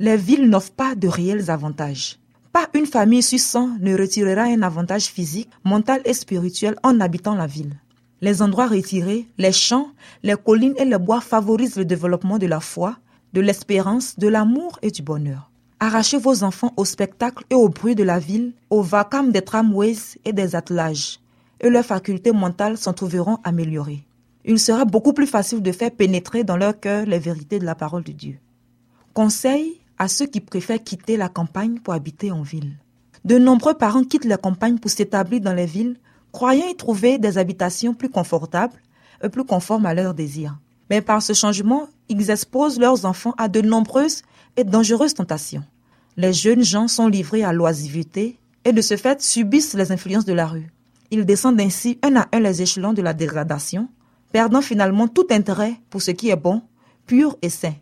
Les 0.00 0.16
villes 0.16 0.50
n'offrent 0.50 0.72
pas 0.72 0.96
de 0.96 1.06
réels 1.06 1.48
avantages. 1.48 2.18
Pas 2.52 2.68
une 2.74 2.86
famille 2.86 3.22
sur 3.22 3.38
100 3.38 3.78
ne 3.78 3.96
retirera 3.96 4.42
un 4.42 4.62
avantage 4.62 5.04
physique, 5.04 5.50
mental 5.62 6.02
et 6.04 6.12
spirituel 6.12 6.74
en 6.82 6.98
habitant 6.98 7.36
la 7.36 7.46
ville. 7.46 7.78
Les 8.20 8.42
endroits 8.42 8.66
retirés, 8.66 9.28
les 9.38 9.52
champs, 9.52 9.92
les 10.24 10.34
collines 10.34 10.74
et 10.78 10.84
les 10.84 10.98
bois 10.98 11.20
favorisent 11.20 11.76
le 11.76 11.84
développement 11.84 12.38
de 12.38 12.48
la 12.48 12.58
foi, 12.58 12.96
de 13.32 13.40
l'espérance, 13.40 14.18
de 14.18 14.26
l'amour 14.26 14.80
et 14.82 14.90
du 14.90 15.02
bonheur. 15.02 15.52
Arrachez 15.80 16.18
vos 16.18 16.44
enfants 16.44 16.72
au 16.76 16.84
spectacle 16.84 17.44
et 17.50 17.54
au 17.54 17.68
bruit 17.68 17.94
de 17.94 18.04
la 18.04 18.18
ville, 18.18 18.54
au 18.70 18.82
vacarme 18.82 19.32
des 19.32 19.42
tramways 19.42 20.18
et 20.24 20.32
des 20.32 20.54
attelages, 20.54 21.20
et 21.60 21.68
leurs 21.68 21.84
facultés 21.84 22.32
mentales 22.32 22.78
s'en 22.78 22.92
trouveront 22.92 23.38
améliorées. 23.44 24.06
Il 24.44 24.58
sera 24.58 24.84
beaucoup 24.84 25.12
plus 25.12 25.26
facile 25.26 25.62
de 25.62 25.72
faire 25.72 25.90
pénétrer 25.90 26.44
dans 26.44 26.56
leur 26.56 26.78
cœur 26.78 27.06
les 27.06 27.18
vérités 27.18 27.58
de 27.58 27.64
la 27.64 27.74
parole 27.74 28.04
de 28.04 28.12
Dieu. 28.12 28.38
Conseil 29.14 29.80
à 29.98 30.08
ceux 30.08 30.26
qui 30.26 30.40
préfèrent 30.40 30.82
quitter 30.82 31.16
la 31.16 31.28
campagne 31.28 31.78
pour 31.78 31.94
habiter 31.94 32.30
en 32.30 32.42
ville. 32.42 32.76
De 33.24 33.38
nombreux 33.38 33.74
parents 33.74 34.04
quittent 34.04 34.26
la 34.26 34.36
campagne 34.36 34.78
pour 34.78 34.90
s'établir 34.90 35.40
dans 35.40 35.54
les 35.54 35.66
villes, 35.66 35.96
croyant 36.32 36.68
y 36.68 36.76
trouver 36.76 37.18
des 37.18 37.38
habitations 37.38 37.94
plus 37.94 38.10
confortables 38.10 38.76
et 39.22 39.28
plus 39.28 39.44
conformes 39.44 39.86
à 39.86 39.94
leurs 39.94 40.14
désirs. 40.14 40.58
Mais 40.90 41.00
par 41.00 41.22
ce 41.22 41.32
changement, 41.32 41.88
ils 42.08 42.30
exposent 42.30 42.78
leurs 42.78 43.06
enfants 43.06 43.34
à 43.38 43.48
de 43.48 43.62
nombreuses 43.62 44.22
et 44.56 44.64
dangereuses 44.64 45.14
tentations. 45.14 45.64
Les 46.16 46.32
jeunes 46.32 46.64
gens 46.64 46.88
sont 46.88 47.08
livrés 47.08 47.42
à 47.42 47.52
l'oisiveté 47.52 48.38
et 48.64 48.72
de 48.72 48.80
ce 48.80 48.96
fait 48.96 49.20
subissent 49.20 49.74
les 49.74 49.92
influences 49.92 50.24
de 50.24 50.32
la 50.32 50.46
rue. 50.46 50.70
Ils 51.10 51.24
descendent 51.24 51.60
ainsi 51.60 51.98
un 52.02 52.16
à 52.16 52.28
un 52.32 52.40
les 52.40 52.62
échelons 52.62 52.92
de 52.92 53.02
la 53.02 53.14
dégradation, 53.14 53.88
perdant 54.32 54.62
finalement 54.62 55.08
tout 55.08 55.26
intérêt 55.30 55.74
pour 55.90 56.02
ce 56.02 56.10
qui 56.10 56.30
est 56.30 56.36
bon, 56.36 56.62
pur 57.06 57.36
et 57.42 57.50
sain. 57.50 57.74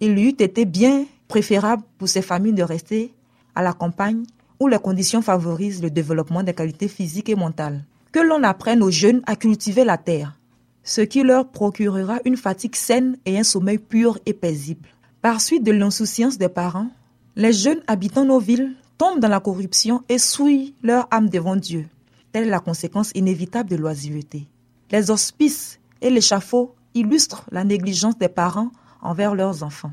Il 0.00 0.18
eût 0.18 0.28
été 0.28 0.64
bien 0.64 1.04
préférable 1.28 1.82
pour 1.98 2.08
ces 2.08 2.22
familles 2.22 2.54
de 2.54 2.62
rester 2.62 3.12
à 3.54 3.62
la 3.62 3.72
campagne 3.72 4.24
où 4.58 4.68
les 4.68 4.78
conditions 4.78 5.22
favorisent 5.22 5.82
le 5.82 5.90
développement 5.90 6.42
des 6.42 6.54
qualités 6.54 6.88
physiques 6.88 7.28
et 7.28 7.34
mentales. 7.34 7.84
Que 8.12 8.20
l'on 8.20 8.42
apprenne 8.42 8.82
aux 8.82 8.90
jeunes 8.90 9.22
à 9.26 9.36
cultiver 9.36 9.84
la 9.84 9.98
terre, 9.98 10.38
ce 10.84 11.00
qui 11.00 11.22
leur 11.22 11.48
procurera 11.48 12.18
une 12.24 12.36
fatigue 12.36 12.76
saine 12.76 13.16
et 13.24 13.38
un 13.38 13.42
sommeil 13.42 13.78
pur 13.78 14.18
et 14.26 14.34
paisible. 14.34 14.88
Par 15.22 15.40
suite 15.40 15.62
de 15.62 15.70
l'insouciance 15.70 16.36
des 16.36 16.48
parents, 16.48 16.88
les 17.36 17.52
jeunes 17.52 17.80
habitant 17.86 18.24
nos 18.24 18.40
villes 18.40 18.74
tombent 18.98 19.20
dans 19.20 19.28
la 19.28 19.38
corruption 19.38 20.02
et 20.08 20.18
souillent 20.18 20.74
leur 20.82 21.06
âme 21.12 21.28
devant 21.28 21.54
Dieu. 21.54 21.86
Telle 22.32 22.48
est 22.48 22.50
la 22.50 22.58
conséquence 22.58 23.12
inévitable 23.14 23.70
de 23.70 23.76
l'oisiveté. 23.76 24.48
Les 24.90 25.12
hospices 25.12 25.78
et 26.00 26.10
l'échafaud 26.10 26.74
illustrent 26.94 27.44
la 27.52 27.62
négligence 27.62 28.18
des 28.18 28.28
parents 28.28 28.72
envers 29.00 29.36
leurs 29.36 29.62
enfants. 29.62 29.92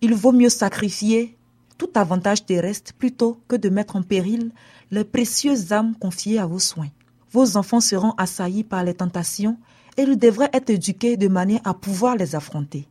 Il 0.00 0.12
vaut 0.14 0.32
mieux 0.32 0.48
sacrifier 0.48 1.36
tout 1.78 1.90
avantage 1.94 2.44
terrestre 2.44 2.92
plutôt 2.94 3.40
que 3.46 3.54
de 3.54 3.68
mettre 3.68 3.94
en 3.94 4.02
péril 4.02 4.50
les 4.90 5.04
précieuses 5.04 5.72
âmes 5.72 5.94
confiées 6.00 6.40
à 6.40 6.46
vos 6.46 6.58
soins. 6.58 6.90
vos 7.30 7.56
enfants 7.56 7.80
seront 7.80 8.14
assaillis 8.18 8.64
par 8.64 8.82
les 8.82 8.94
tentations 8.94 9.56
et 9.96 10.02
ils 10.02 10.18
devraient 10.18 10.50
être 10.52 10.70
éduqués 10.70 11.16
de 11.16 11.28
manière 11.28 11.60
à 11.62 11.74
pouvoir 11.74 12.16
les 12.16 12.34
affronter. 12.34 12.88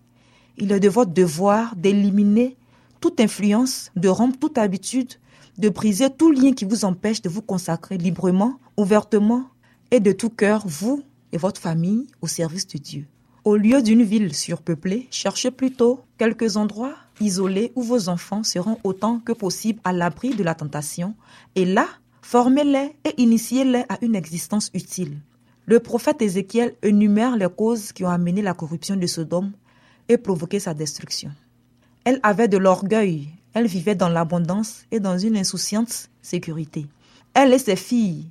Il 0.57 0.71
est 0.71 0.79
de 0.79 0.89
votre 0.89 1.11
devoir 1.11 1.75
d'éliminer 1.75 2.57
toute 2.99 3.19
influence, 3.19 3.91
de 3.95 4.09
rompre 4.09 4.39
toute 4.39 4.57
habitude, 4.57 5.13
de 5.59 5.69
briser 5.69 6.09
tout 6.09 6.31
lien 6.31 6.51
qui 6.51 6.65
vous 6.65 6.83
empêche 6.83 7.21
de 7.21 7.29
vous 7.29 7.43
consacrer 7.43 7.97
librement, 7.97 8.59
ouvertement 8.75 9.45
et 9.91 9.99
de 9.99 10.11
tout 10.11 10.31
cœur, 10.31 10.63
vous 10.65 11.03
et 11.31 11.37
votre 11.37 11.61
famille, 11.61 12.07
au 12.21 12.27
service 12.27 12.67
de 12.67 12.79
Dieu. 12.79 13.05
Au 13.43 13.55
lieu 13.55 13.83
d'une 13.83 14.01
ville 14.01 14.33
surpeuplée, 14.33 15.07
cherchez 15.11 15.51
plutôt 15.51 16.01
quelques 16.17 16.57
endroits 16.57 16.95
isolés 17.21 17.71
où 17.75 17.83
vos 17.83 18.09
enfants 18.09 18.43
seront 18.43 18.79
autant 18.83 19.19
que 19.19 19.33
possible 19.33 19.79
à 19.83 19.93
l'abri 19.93 20.35
de 20.35 20.43
la 20.43 20.55
tentation, 20.55 21.15
et 21.55 21.65
là, 21.65 21.87
formez-les 22.21 22.95
et 23.05 23.21
initiez-les 23.21 23.85
à 23.89 23.99
une 24.01 24.15
existence 24.15 24.71
utile. 24.73 25.19
Le 25.65 25.79
prophète 25.79 26.21
Ézéchiel 26.21 26.75
énumère 26.81 27.37
les 27.37 27.49
causes 27.49 27.91
qui 27.91 28.03
ont 28.03 28.09
amené 28.09 28.41
la 28.41 28.53
corruption 28.53 28.95
de 28.95 29.05
Sodome 29.05 29.51
et 30.09 30.17
provoqué 30.17 30.59
sa 30.59 30.73
destruction. 30.73 31.31
Elle 32.03 32.19
avait 32.23 32.47
de 32.47 32.57
l'orgueil, 32.57 33.29
elle 33.53 33.67
vivait 33.67 33.95
dans 33.95 34.09
l'abondance 34.09 34.85
et 34.91 34.99
dans 34.99 35.17
une 35.17 35.37
insouciante 35.37 36.09
sécurité. 36.21 36.87
Elle 37.33 37.53
et 37.53 37.59
ses 37.59 37.75
filles, 37.75 38.29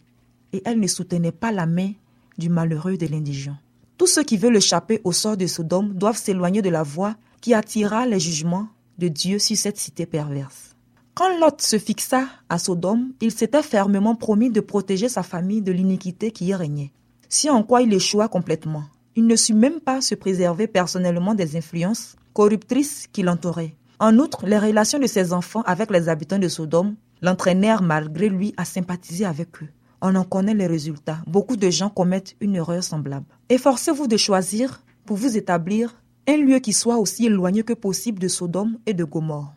et 0.52 0.62
elle 0.64 0.80
ne 0.80 0.86
soutenait 0.86 1.32
pas 1.32 1.52
la 1.52 1.66
main 1.66 1.92
du 2.38 2.48
malheureux 2.48 2.96
de 2.96 3.06
l'indigent. 3.06 3.56
Tous 3.98 4.06
ceux 4.06 4.22
qui 4.22 4.36
veulent 4.36 4.56
échapper 4.56 5.00
au 5.04 5.12
sort 5.12 5.36
de 5.36 5.46
Sodome 5.46 5.94
doivent 5.94 6.18
s'éloigner 6.18 6.62
de 6.62 6.68
la 6.68 6.82
voie 6.82 7.16
qui 7.40 7.54
attira 7.54 8.06
les 8.06 8.20
jugements 8.20 8.68
de 8.98 9.08
Dieu 9.08 9.38
sur 9.38 9.56
cette 9.56 9.78
cité 9.78 10.06
perverse. 10.06 10.74
Quand 11.14 11.38
Lot 11.38 11.62
se 11.62 11.78
fixa 11.78 12.26
à 12.48 12.58
Sodome, 12.58 13.12
il 13.20 13.32
s'était 13.32 13.62
fermement 13.62 14.14
promis 14.14 14.50
de 14.50 14.60
protéger 14.60 15.08
sa 15.08 15.22
famille 15.22 15.62
de 15.62 15.72
l'iniquité 15.72 16.30
qui 16.30 16.46
y 16.46 16.54
régnait. 16.54 16.92
Si 17.28 17.48
en 17.48 17.62
quoi 17.62 17.82
il 17.82 17.92
échoua 17.92 18.28
complètement, 18.28 18.84
il 19.16 19.26
ne 19.26 19.34
sut 19.34 19.54
même 19.54 19.80
pas 19.80 20.02
se 20.02 20.14
préserver 20.14 20.66
personnellement 20.66 21.34
des 21.34 21.56
influences 21.56 22.16
corruptrices 22.34 23.08
qui 23.10 23.22
l'entouraient. 23.22 23.74
En 23.98 24.18
outre, 24.18 24.46
les 24.46 24.58
relations 24.58 24.98
de 24.98 25.06
ses 25.06 25.32
enfants 25.32 25.62
avec 25.62 25.90
les 25.90 26.10
habitants 26.10 26.38
de 26.38 26.48
Sodome 26.48 26.96
l'entraînèrent 27.22 27.82
malgré 27.82 28.28
lui 28.28 28.52
à 28.58 28.66
sympathiser 28.66 29.24
avec 29.24 29.62
eux. 29.62 29.68
On 30.02 30.14
en 30.14 30.24
connaît 30.24 30.54
les 30.54 30.66
résultats. 30.66 31.22
Beaucoup 31.26 31.56
de 31.56 31.70
gens 31.70 31.88
commettent 31.88 32.36
une 32.40 32.56
erreur 32.56 32.84
semblable. 32.84 33.24
Efforcez-vous 33.48 34.06
de 34.06 34.18
choisir 34.18 34.82
pour 35.06 35.16
vous 35.16 35.38
établir 35.38 35.96
un 36.28 36.36
lieu 36.36 36.58
qui 36.58 36.74
soit 36.74 36.98
aussi 36.98 37.26
éloigné 37.26 37.62
que 37.62 37.72
possible 37.72 38.18
de 38.18 38.28
Sodome 38.28 38.78
et 38.84 38.92
de 38.92 39.04
Gomorre. 39.04 39.54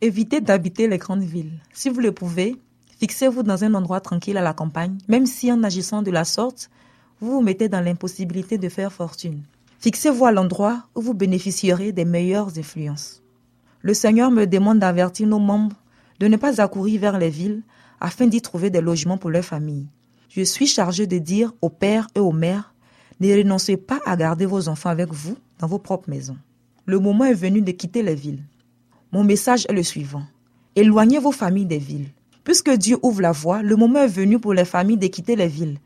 Évitez 0.00 0.40
d'habiter 0.40 0.88
les 0.88 0.98
grandes 0.98 1.22
villes. 1.22 1.60
Si 1.72 1.88
vous 1.88 2.00
le 2.00 2.10
pouvez, 2.10 2.56
fixez-vous 2.98 3.44
dans 3.44 3.62
un 3.62 3.74
endroit 3.74 4.00
tranquille 4.00 4.38
à 4.38 4.42
la 4.42 4.54
campagne, 4.54 4.98
même 5.06 5.26
si 5.26 5.52
en 5.52 5.62
agissant 5.62 6.02
de 6.02 6.10
la 6.10 6.24
sorte, 6.24 6.68
vous 7.20 7.32
vous 7.32 7.40
mettez 7.42 7.68
dans 7.68 7.80
l'impossibilité 7.80 8.58
de 8.58 8.68
faire 8.68 8.92
fortune. 8.92 9.42
Fixez-vous 9.80 10.24
à 10.24 10.32
l'endroit 10.32 10.84
où 10.94 11.00
vous 11.00 11.14
bénéficierez 11.14 11.92
des 11.92 12.04
meilleures 12.04 12.58
influences. 12.58 13.22
Le 13.82 13.94
Seigneur 13.94 14.30
me 14.30 14.46
demande 14.46 14.80
d'avertir 14.80 15.26
nos 15.26 15.38
membres 15.38 15.76
de 16.20 16.26
ne 16.26 16.36
pas 16.36 16.60
accourir 16.60 17.00
vers 17.00 17.18
les 17.18 17.30
villes 17.30 17.62
afin 18.00 18.26
d'y 18.26 18.40
trouver 18.40 18.70
des 18.70 18.80
logements 18.80 19.18
pour 19.18 19.30
leurs 19.30 19.44
familles. 19.44 19.86
Je 20.28 20.42
suis 20.42 20.66
chargé 20.66 21.06
de 21.06 21.18
dire 21.18 21.52
aux 21.62 21.70
pères 21.70 22.08
et 22.14 22.20
aux 22.20 22.32
mères, 22.32 22.74
ne 23.20 23.36
renoncez 23.36 23.76
pas 23.76 24.00
à 24.06 24.16
garder 24.16 24.46
vos 24.46 24.68
enfants 24.68 24.90
avec 24.90 25.12
vous 25.12 25.36
dans 25.58 25.66
vos 25.66 25.78
propres 25.78 26.10
maisons. 26.10 26.36
Le 26.86 26.98
moment 26.98 27.24
est 27.24 27.34
venu 27.34 27.62
de 27.62 27.72
quitter 27.72 28.02
les 28.02 28.14
villes. 28.14 28.42
Mon 29.12 29.24
message 29.24 29.66
est 29.68 29.72
le 29.72 29.82
suivant. 29.82 30.22
Éloignez 30.76 31.18
vos 31.18 31.32
familles 31.32 31.66
des 31.66 31.78
villes. 31.78 32.08
Puisque 32.44 32.70
Dieu 32.70 32.98
ouvre 33.02 33.20
la 33.20 33.32
voie, 33.32 33.62
le 33.62 33.76
moment 33.76 34.00
est 34.00 34.06
venu 34.08 34.38
pour 34.38 34.54
les 34.54 34.64
familles 34.64 34.96
de 34.96 35.06
quitter 35.08 35.36
les 35.36 35.48
villes. 35.48 35.78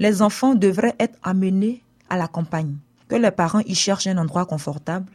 Les 0.00 0.22
enfants 0.22 0.54
devraient 0.54 0.96
être 0.98 1.18
amenés 1.22 1.84
à 2.08 2.16
la 2.16 2.26
campagne, 2.26 2.76
que 3.06 3.16
les 3.16 3.30
parents 3.30 3.60
y 3.66 3.74
cherchent 3.74 4.06
un 4.06 4.16
endroit 4.16 4.46
confortable 4.46 5.12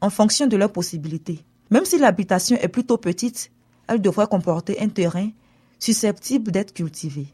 en 0.00 0.10
fonction 0.10 0.48
de 0.48 0.56
leurs 0.56 0.72
possibilités. 0.72 1.44
Même 1.70 1.84
si 1.84 1.98
l'habitation 1.98 2.56
est 2.60 2.68
plutôt 2.68 2.98
petite, 2.98 3.52
elle 3.86 4.02
devrait 4.02 4.26
comporter 4.26 4.80
un 4.82 4.88
terrain 4.88 5.30
susceptible 5.78 6.50
d'être 6.50 6.74
cultivé. 6.74 7.28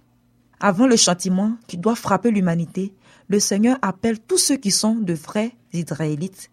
Avant 0.61 0.87
le 0.87 0.97
châtiment 0.97 1.57
qui 1.67 1.79
doit 1.79 1.95
frapper 1.95 2.31
l'humanité, 2.31 2.93
le 3.29 3.41
Seigneur 3.41 3.79
appelle 3.81 4.21
tous 4.21 4.37
ceux 4.37 4.57
qui 4.57 4.71
sont 4.71 4.95
de 4.95 5.15
vrais 5.15 5.53
Israélites 5.73 6.51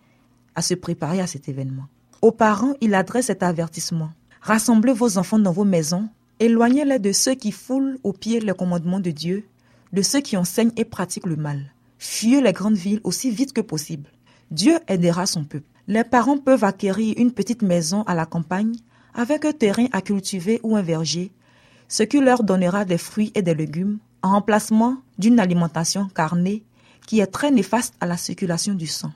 à 0.56 0.62
se 0.62 0.76
préparer 0.76 1.20
à 1.20 1.28
cet 1.28 1.50
événement. 1.50 1.88
Aux 2.22 2.32
parents, 2.32 2.74
il 2.80 2.96
adresse 2.96 3.26
cet 3.26 3.44
avertissement. 3.44 4.12
Rassemblez 4.42 4.94
vos 4.94 5.18
enfants 5.18 5.40
dans 5.40 5.52
vos 5.52 5.66
maisons, 5.66 6.08
éloignez-les 6.40 7.00
de 7.00 7.12
ceux 7.12 7.36
qui 7.36 7.52
foulent 7.52 8.00
aux 8.04 8.14
pieds 8.14 8.40
les 8.40 8.54
commandements 8.54 9.02
de 9.02 9.12
Dieu, 9.12 9.46
de 9.94 10.02
ceux 10.02 10.22
qui 10.22 10.38
enseignent 10.38 10.72
et 10.78 10.86
pratiquent 10.86 11.26
le 11.26 11.36
mal. 11.36 11.74
Fuyez 11.98 12.42
les 12.42 12.54
grandes 12.54 12.78
villes 12.78 13.02
aussi 13.04 13.32
vite 13.32 13.54
que 13.54 13.62
possible. 13.62 14.10
Dieu 14.52 14.80
aidera 14.88 15.26
son 15.26 15.44
peuple. 15.44 15.68
Les 15.88 16.04
parents 16.04 16.38
peuvent 16.38 16.64
acquérir 16.64 17.16
une 17.18 17.32
petite 17.32 17.62
maison 17.62 18.04
à 18.04 18.16
la 18.16 18.26
campagne 18.26 18.76
avec 19.14 19.46
un 19.46 19.54
terrain 19.54 19.88
à 19.92 20.02
cultiver 20.02 20.60
ou 20.64 20.76
un 20.76 20.82
verger 20.82 21.32
ce 21.88 22.04
qui 22.04 22.20
leur 22.20 22.44
donnera 22.44 22.86
des 22.86 22.98
fruits 22.98 23.32
et 23.36 23.42
des 23.42 23.56
légumes 23.56 24.00
en 24.22 24.32
remplacement 24.32 24.98
d'une 25.18 25.40
alimentation 25.40 26.08
carnée 26.10 26.64
qui 27.06 27.20
est 27.20 27.28
très 27.28 27.52
néfaste 27.52 27.96
à 28.02 28.06
la 28.06 28.18
circulation 28.18 28.74
du 28.74 28.88
sang. 28.88 29.12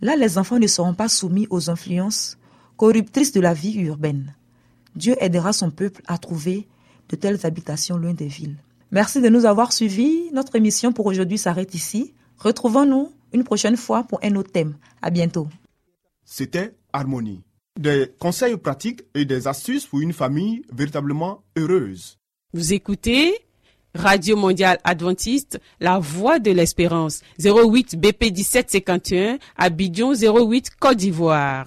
Là, 0.00 0.16
les 0.16 0.38
enfants 0.38 0.58
ne 0.58 0.66
seront 0.66 0.94
pas 0.94 1.08
soumis 1.08 1.46
aux 1.50 1.70
influences 1.70 2.38
corruptrices 2.76 3.32
de 3.32 3.40
la 3.40 3.54
vie 3.54 3.78
urbaine. 3.80 4.34
Dieu 4.96 5.16
aidera 5.20 5.52
son 5.52 5.70
peuple 5.70 6.02
à 6.06 6.18
trouver 6.18 6.66
de 7.10 7.16
telles 7.16 7.44
habitations 7.44 7.96
loin 7.96 8.14
des 8.14 8.26
villes. 8.26 8.56
Merci 8.90 9.20
de 9.20 9.28
nous 9.28 9.44
avoir 9.44 9.72
suivis. 9.72 10.30
Notre 10.32 10.56
émission 10.56 10.92
pour 10.92 11.06
aujourd'hui 11.06 11.38
s'arrête 11.38 11.74
ici. 11.74 12.14
Retrouvons-nous 12.38 13.12
une 13.32 13.44
prochaine 13.44 13.76
fois 13.76 14.04
pour 14.04 14.20
un 14.22 14.36
autre 14.36 14.52
thème. 14.52 14.76
À 15.02 15.10
bientôt. 15.10 15.48
C'était 16.24 16.74
Harmonie 16.92 17.42
des 17.78 18.12
conseils 18.18 18.56
pratiques 18.56 19.02
et 19.14 19.24
des 19.24 19.48
astuces 19.48 19.86
pour 19.86 20.00
une 20.00 20.12
famille 20.12 20.62
véritablement 20.72 21.42
heureuse. 21.56 22.18
Vous 22.52 22.72
écoutez 22.72 23.34
Radio 23.96 24.36
Mondiale 24.36 24.78
Adventiste, 24.84 25.60
la 25.80 25.98
voix 25.98 26.38
de 26.38 26.50
l'espérance, 26.50 27.20
08 27.38 27.96
BP 27.98 28.32
1751, 28.32 29.38
Abidjan 29.56 30.12
08 30.14 30.70
Côte 30.80 30.96
d'Ivoire. 30.96 31.66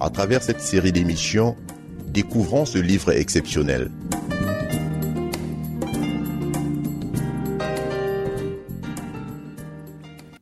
À 0.00 0.10
travers 0.10 0.44
cette 0.44 0.60
série 0.60 0.92
d'émissions, 0.92 1.56
découvrons 2.06 2.64
ce 2.64 2.78
livre 2.78 3.10
exceptionnel. 3.10 3.90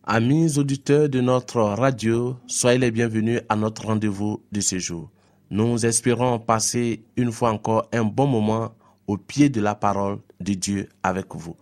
Amis 0.05 0.59
auditeurs 0.59 1.09
de 1.09 1.23
notre 1.23 1.61
radio, 1.63 2.37
soyez 2.47 2.79
les 2.79 2.91
bienvenus 2.91 3.41
à 3.49 3.57
notre 3.57 3.87
rendez-vous 3.87 4.43
de 4.53 4.61
ce 4.61 4.79
jour. 4.79 5.11
Nous 5.51 5.87
espérons 5.87 6.39
passer 6.39 7.03
une 7.17 7.33
fois 7.33 7.51
encore 7.51 7.89
un 7.93 8.05
bon 8.05 8.27
moment 8.27 8.75
au 9.07 9.17
pied 9.17 9.49
de 9.49 9.63
la 9.63 9.75
parole 9.75 10.19
de 10.39 10.53
Dieu 10.53 10.89
avec 11.03 11.35
vous. 11.35 11.57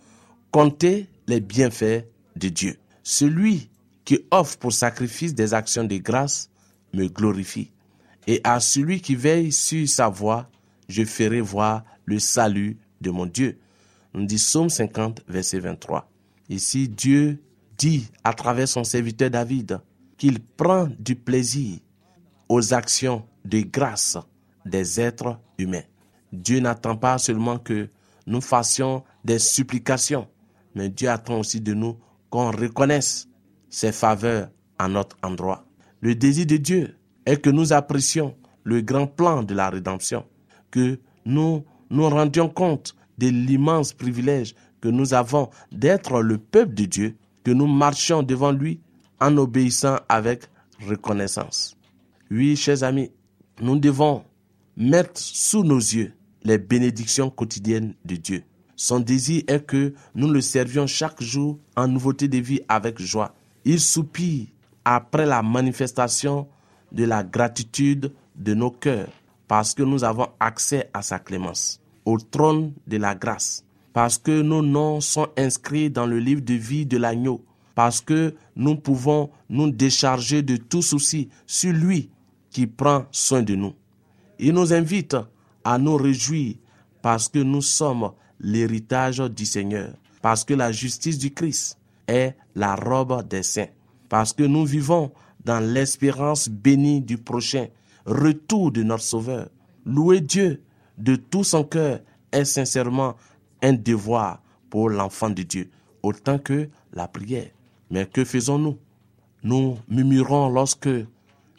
Comptez 0.51 1.07
les 1.29 1.41
bienfaits 1.41 2.07
de 2.35 2.49
Dieu. 2.49 2.77
Celui 3.05 3.71
qui 4.05 4.19
offre 4.33 4.59
pour 4.59 4.73
sacrifice 4.73 5.35
des 5.35 5.55
actions 5.55 5.85
de 5.85 5.97
grâce 5.97 6.51
me 6.93 7.07
glorifie. 7.07 7.74
Et 8.27 8.41
à 8.45 8.61
celui 8.61 9.01
qui 9.01 9.15
veille 9.15 9.53
sur 9.53 9.89
sa 9.89 10.09
voie, 10.09 10.49
je 10.89 11.05
ferai 11.05 11.41
voir 11.41 11.85
le 12.05 12.19
salut 12.19 12.79
de 13.01 13.11
mon 13.11 13.27
Dieu. 13.27 13.59
On 14.15 14.23
dit 14.23 14.37
Psaume 14.37 14.71
50, 14.71 15.23
verset 15.29 15.59
23. 15.59 16.11
Ici, 16.49 16.89
Dieu 16.89 17.43
dit 17.77 18.09
à 18.23 18.33
travers 18.33 18.69
son 18.69 18.85
serviteur 18.85 19.31
David 19.31 19.81
qu'il 20.17 20.41
prend 20.41 20.89
du 20.99 21.17
plaisir 21.17 21.79
aux 22.49 22.73
actions 22.73 23.27
de 23.45 23.61
grâce 23.61 24.17
des 24.65 25.01
êtres 25.01 25.39
humains. 25.59 25.83
Dieu 26.33 26.61
n'attend 26.61 26.97
pas 26.97 27.19
seulement 27.19 27.59
que 27.59 27.89
nous 28.27 28.41
fassions 28.41 29.05
des 29.25 29.39
supplications, 29.39 30.29
mais 30.75 30.89
Dieu 30.89 31.09
attend 31.09 31.41
aussi 31.41 31.61
de 31.61 31.75
nous 31.75 31.99
qu'on 32.31 32.51
reconnaisse 32.51 33.29
ses 33.69 33.93
faveurs 33.93 34.51
à 34.79 34.89
notre 34.89 35.17
endroit. 35.23 35.67
Le 36.01 36.15
désir 36.15 36.47
de 36.47 36.57
Dieu 36.57 36.97
est 37.27 37.39
que 37.39 37.51
nous 37.51 37.73
apprécions 37.73 38.35
le 38.65 38.81
grand 38.81 39.07
plan 39.07 39.43
de 39.43 39.55
la 39.55 39.71
rédemption, 39.71 40.25
que 40.71 40.99
nous 41.25 41.65
nous 41.91 42.09
rendions 42.09 42.49
compte 42.49 42.95
de 43.19 43.29
l'immense 43.29 43.93
privilège 43.93 44.55
que 44.85 44.91
nous 44.91 45.15
avons 45.15 45.49
d'être 45.73 46.21
le 46.21 46.37
peuple 46.37 46.75
de 46.75 46.85
Dieu, 46.85 47.17
que 47.43 47.51
nous 47.51 47.67
marchions 47.67 48.23
devant 48.23 48.53
lui 48.53 48.81
en 49.19 49.35
obéissant 49.39 49.97
avec 50.11 50.43
reconnaissance. 50.87 51.75
Oui, 52.31 52.55
chers 52.55 52.83
amis, 52.83 53.11
nous 53.63 53.79
devons 53.79 54.25
mettre 54.77 55.19
sous 55.19 55.65
nos 55.65 55.79
yeux 55.79 56.13
les 56.43 56.59
bénédictions 56.59 57.31
quotidiennes 57.31 57.95
de 58.05 58.17
Dieu. 58.17 58.43
Son 58.77 59.01
désir 59.01 59.43
est 59.47 59.65
que 59.65 59.95
nous 60.15 60.31
le 60.31 60.43
servions 60.43 60.87
chaque 60.87 61.23
jour 61.23 61.59
en 61.77 61.89
nouveauté 61.89 62.29
de 62.29 62.37
vie 62.37 62.61
avec 62.69 63.01
joie. 63.01 63.35
Il 63.65 63.81
soupire 63.81 64.49
après 64.85 65.25
la 65.25 65.43
manifestation 65.43 66.47
de 66.95 67.05
la 67.05 67.23
gratitude 67.23 68.13
de 68.37 68.55
nos 68.55 68.71
cœurs 68.71 69.09
parce 69.49 69.75
que 69.75 69.83
nous 69.83 70.05
avons 70.05 70.29
accès 70.41 70.89
à 70.95 71.03
sa 71.03 71.19
clémence, 71.19 71.81
au 72.05 72.19
trône 72.19 72.73
de 72.87 72.97
la 72.97 73.15
grâce, 73.15 73.65
parce 73.93 74.17
que 74.17 74.41
nos 74.41 74.63
noms 74.63 75.01
sont 75.01 75.29
inscrits 75.37 75.91
dans 75.91 76.07
le 76.07 76.19
livre 76.19 76.41
de 76.41 76.55
vie 76.55 76.87
de 76.87 76.97
l'agneau, 76.97 77.45
parce 77.75 78.01
que 78.01 78.35
nous 78.57 78.77
pouvons 78.77 79.31
nous 79.51 79.71
décharger 79.71 80.43
de 80.43 80.57
tout 80.57 80.83
souci 80.83 81.29
sur 81.47 81.73
lui 81.73 82.11
qui 82.51 82.67
prend 82.67 83.05
soin 83.11 83.43
de 83.43 83.55
nous. 83.55 83.75
Il 84.39 84.55
nous 84.55 84.73
invite 84.73 85.17
à 85.65 85.79
nous 85.79 85.97
réjouir 85.97 86.55
parce 87.03 87.29
que 87.29 87.41
nous 87.41 87.63
sommes 87.63 88.13
l'héritage 88.41 89.19
du 89.19 89.45
Seigneur, 89.45 89.93
parce 90.23 90.45
que 90.45 90.55
la 90.55 90.73
justice 90.73 91.19
du 91.19 91.33
Christ 91.33 91.79
est 92.07 92.35
la 92.55 92.77
robe 92.77 93.27
des 93.29 93.43
saints, 93.43 93.69
parce 94.09 94.33
que 94.33 94.45
nous 94.45 94.65
vivons 94.65 95.13
dans 95.45 95.61
l'espérance 95.61 96.49
bénie 96.49 97.01
du 97.01 97.19
prochain 97.19 97.67
retour 98.07 98.73
de 98.73 98.83
notre 98.83 99.03
Sauveur. 99.03 99.49
Louer 99.85 100.21
Dieu 100.21 100.63
de 100.99 101.17
tout 101.17 101.45
son 101.45 101.65
cœur 101.65 102.01
est 102.33 102.45
sincèrement 102.45 103.17
un 103.63 103.73
devoir 103.73 104.43
pour 104.71 104.91
l'enfant 104.91 105.31
de 105.31 105.43
Dieu, 105.43 105.71
autant 106.03 106.39
que 106.39 106.69
la 106.93 107.09
prière. 107.09 107.51
Mais 107.91 108.07
que 108.07 108.25
faisons-nous? 108.25 108.79
Nous 109.43 109.77
murmurons 109.89 110.49
lorsque 110.49 110.89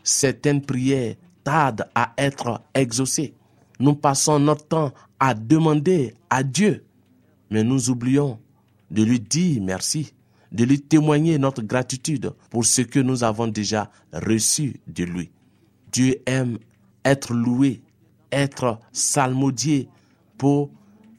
certaines 0.03 0.61
prières 0.61 1.15
tardent 1.43 1.85
à 1.93 2.13
être 2.17 2.61
exaucées. 2.73 3.33
Nous 3.79 3.93
passons 3.93 4.39
notre 4.39 4.67
temps 4.67 4.91
à 5.19 5.33
demander 5.33 6.15
à 6.29 6.43
Dieu, 6.43 6.83
mais 7.51 7.63
nous 7.63 7.89
oublions 7.89 8.39
de 8.89 9.03
lui 9.03 9.19
dire 9.19 9.61
merci, 9.61 10.13
de 10.55 10.63
lui 10.63 10.79
témoigner 10.79 11.37
notre 11.37 11.61
gratitude 11.61 12.31
pour 12.49 12.65
ce 12.65 12.81
que 12.81 12.99
nous 12.99 13.25
avons 13.25 13.47
déjà 13.47 13.91
reçu 14.13 14.79
de 14.87 15.03
lui. 15.03 15.29
Dieu 15.91 16.15
aime 16.25 16.59
être 17.03 17.33
loué, 17.33 17.81
être 18.31 18.79
salmodié 18.93 19.89
pour 20.37 20.69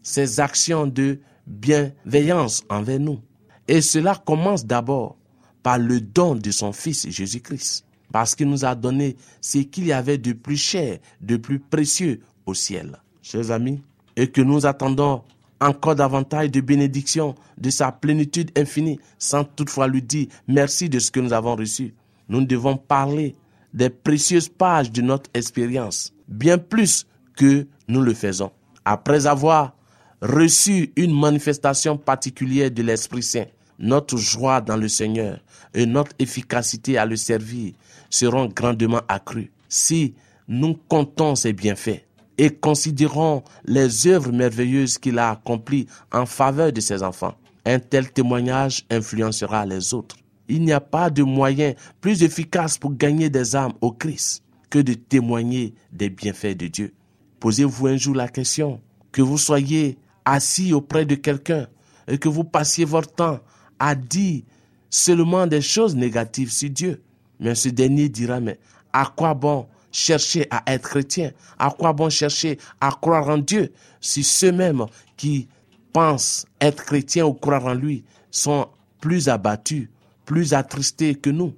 ses 0.03 0.41
actions 0.41 0.87
de 0.87 1.21
bienveillance 1.47 2.65
envers 2.71 2.99
nous. 2.99 3.21
Et 3.69 3.83
cela 3.83 4.15
commence 4.15 4.65
d'abord 4.65 5.17
par 5.63 5.79
le 5.79 6.01
don 6.01 6.35
de 6.35 6.51
son 6.51 6.73
Fils 6.73 7.07
Jésus-Christ, 7.09 7.85
parce 8.13 8.35
qu'il 8.35 8.49
nous 8.49 8.65
a 8.65 8.75
donné 8.75 9.17
ce 9.43 9.59
qu'il 9.59 9.87
y 9.87 9.93
avait 9.93 10.19
de 10.19 10.33
plus 10.33 10.57
cher, 10.57 10.99
de 11.21 11.37
plus 11.37 11.59
précieux 11.59 12.21
au 12.47 12.55
ciel. 12.55 13.03
Chers 13.21 13.51
amis, 13.51 13.83
et 14.17 14.29
que 14.29 14.41
nous 14.41 14.65
attendons 14.65 15.25
encore 15.61 15.95
davantage 15.95 16.51
de 16.51 16.61
bénédictions 16.61 17.35
de 17.59 17.71
sa 17.71 17.93
plénitude 17.93 18.51
infinie, 18.57 19.01
sans 19.19 19.45
toutefois 19.45 19.89
lui 19.89 20.03
dire 20.03 20.29
merci 20.49 20.89
de 20.89 20.99
ce 20.99 21.11
que 21.11 21.21
nous 21.21 21.33
avons 21.33 21.57
reçu. 21.57 21.95
Nous 22.29 22.45
devons 22.45 22.77
parler 22.77 23.35
des 23.73 23.91
précieuses 23.91 24.49
pages 24.49 24.91
de 24.91 25.03
notre 25.03 25.31
expérience, 25.35 26.13
bien 26.29 26.59
plus 26.59 27.07
que 27.37 27.67
nous 27.89 28.01
le 28.01 28.15
faisons. 28.15 28.51
Après 28.85 29.27
avoir 29.27 29.75
reçu 30.23 30.93
une 30.97 31.19
manifestation 31.19 31.97
particulière 31.97 32.71
de 32.71 32.83
l'Esprit 32.83 33.23
Saint, 33.23 33.47
notre 33.79 34.17
joie 34.17 34.61
dans 34.61 34.77
le 34.77 34.89
Seigneur 34.89 35.41
et 35.75 35.85
notre 35.85 36.13
efficacité 36.19 36.97
à 36.97 37.05
le 37.05 37.17
servir 37.17 37.75
seront 38.09 38.47
grandement 38.47 39.03
accrues 39.09 39.53
si 39.69 40.15
nous 40.49 40.75
comptons 40.89 41.35
ses 41.35 41.53
bienfaits 41.53 42.03
et 42.39 42.51
considérons 42.51 43.43
les 43.65 44.07
œuvres 44.07 44.33
merveilleuses 44.33 44.99
qu'il 44.99 45.19
a 45.19 45.31
accomplies 45.31 45.87
en 46.13 46.27
faveur 46.27 46.73
de 46.73 46.81
ses 46.81 47.03
enfants. 47.03 47.35
Un 47.65 47.79
tel 47.79 48.13
témoignage 48.13 48.85
influencera 48.91 49.67
les 49.67 49.95
autres. 49.95 50.17
Il 50.49 50.63
n'y 50.63 50.73
a 50.73 50.81
pas 50.81 51.11
de 51.11 51.23
moyen 51.23 51.75
plus 52.01 52.23
efficace 52.23 52.79
pour 52.79 52.95
gagner 52.95 53.31
des 53.31 53.57
âmes 53.57 53.73
au 53.81 53.91
Christ 53.91 54.43
que 54.71 54.79
de 54.79 54.95
témoigner 54.95 55.75
des 55.93 56.11
bienfaits 56.11 56.57
de 56.57 56.69
Dieu. 56.69 56.95
Posez-vous 57.41 57.87
un 57.89 57.97
jour 57.97 58.15
la 58.15 58.29
question, 58.29 58.81
que 59.13 59.23
vous 59.23 59.39
soyez 59.39 59.99
assis 60.25 60.73
auprès 60.73 61.05
de 61.05 61.15
quelqu'un 61.15 61.67
et 62.09 62.19
que 62.19 62.29
vous 62.29 62.45
passiez 62.45 62.85
votre 62.85 63.13
temps 63.13 63.41
à 63.79 63.95
dire 63.95 64.43
seulement 64.91 65.47
des 65.47 65.61
choses 65.61 65.97
négatives 65.97 66.53
sur 66.53 66.71
Dieu. 66.71 67.03
Mais 67.41 67.55
ce 67.55 67.69
dernier 67.69 68.09
dira, 68.09 68.41
mais 68.41 68.59
à 68.93 69.13
quoi 69.15 69.35
bon 69.35 69.67
chercher 69.97 70.47
à 70.51 70.63
être 70.67 70.89
chrétien 70.91 71.33
À 71.59 71.71
quoi 71.71 71.95
bon 71.95 72.11
chercher 72.11 72.59
à 72.81 72.91
croire 72.91 73.29
en 73.29 73.39
Dieu 73.39 73.73
si 74.01 74.23
ceux-mêmes 74.23 74.85
qui 75.17 75.49
pensent 75.93 76.47
être 76.61 76.85
chrétiens 76.85 77.25
ou 77.25 77.33
croire 77.33 77.65
en 77.65 77.73
lui 77.73 78.05
sont 78.31 78.69
plus 79.01 79.29
abattus, 79.29 79.89
plus 80.27 80.53
attristés 80.53 81.15
que 81.15 81.31
nous? 81.31 81.55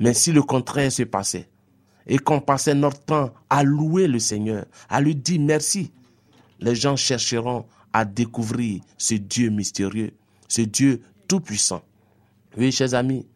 Mais 0.00 0.14
si 0.14 0.32
le 0.32 0.42
contraire 0.42 0.90
se 0.90 1.04
passait 1.04 1.48
et 2.08 2.18
qu'on 2.18 2.40
passait 2.40 2.74
notre 2.74 3.00
temps 3.00 3.32
à 3.48 3.62
louer 3.62 4.08
le 4.08 4.18
Seigneur, 4.18 4.64
à 4.88 5.00
lui 5.00 5.14
dire 5.14 5.40
merci, 5.40 5.92
les 6.58 6.74
gens 6.74 6.96
chercheront 6.96 7.66
à 7.92 8.04
découvrir 8.04 8.82
ce 8.98 9.14
Dieu 9.14 9.48
mystérieux, 9.48 10.12
ce 10.48 10.62
Dieu 10.62 11.02
tout-puissant. 11.28 11.82
Oui, 12.56 12.72
chers 12.72 12.94
amis, 12.94 13.26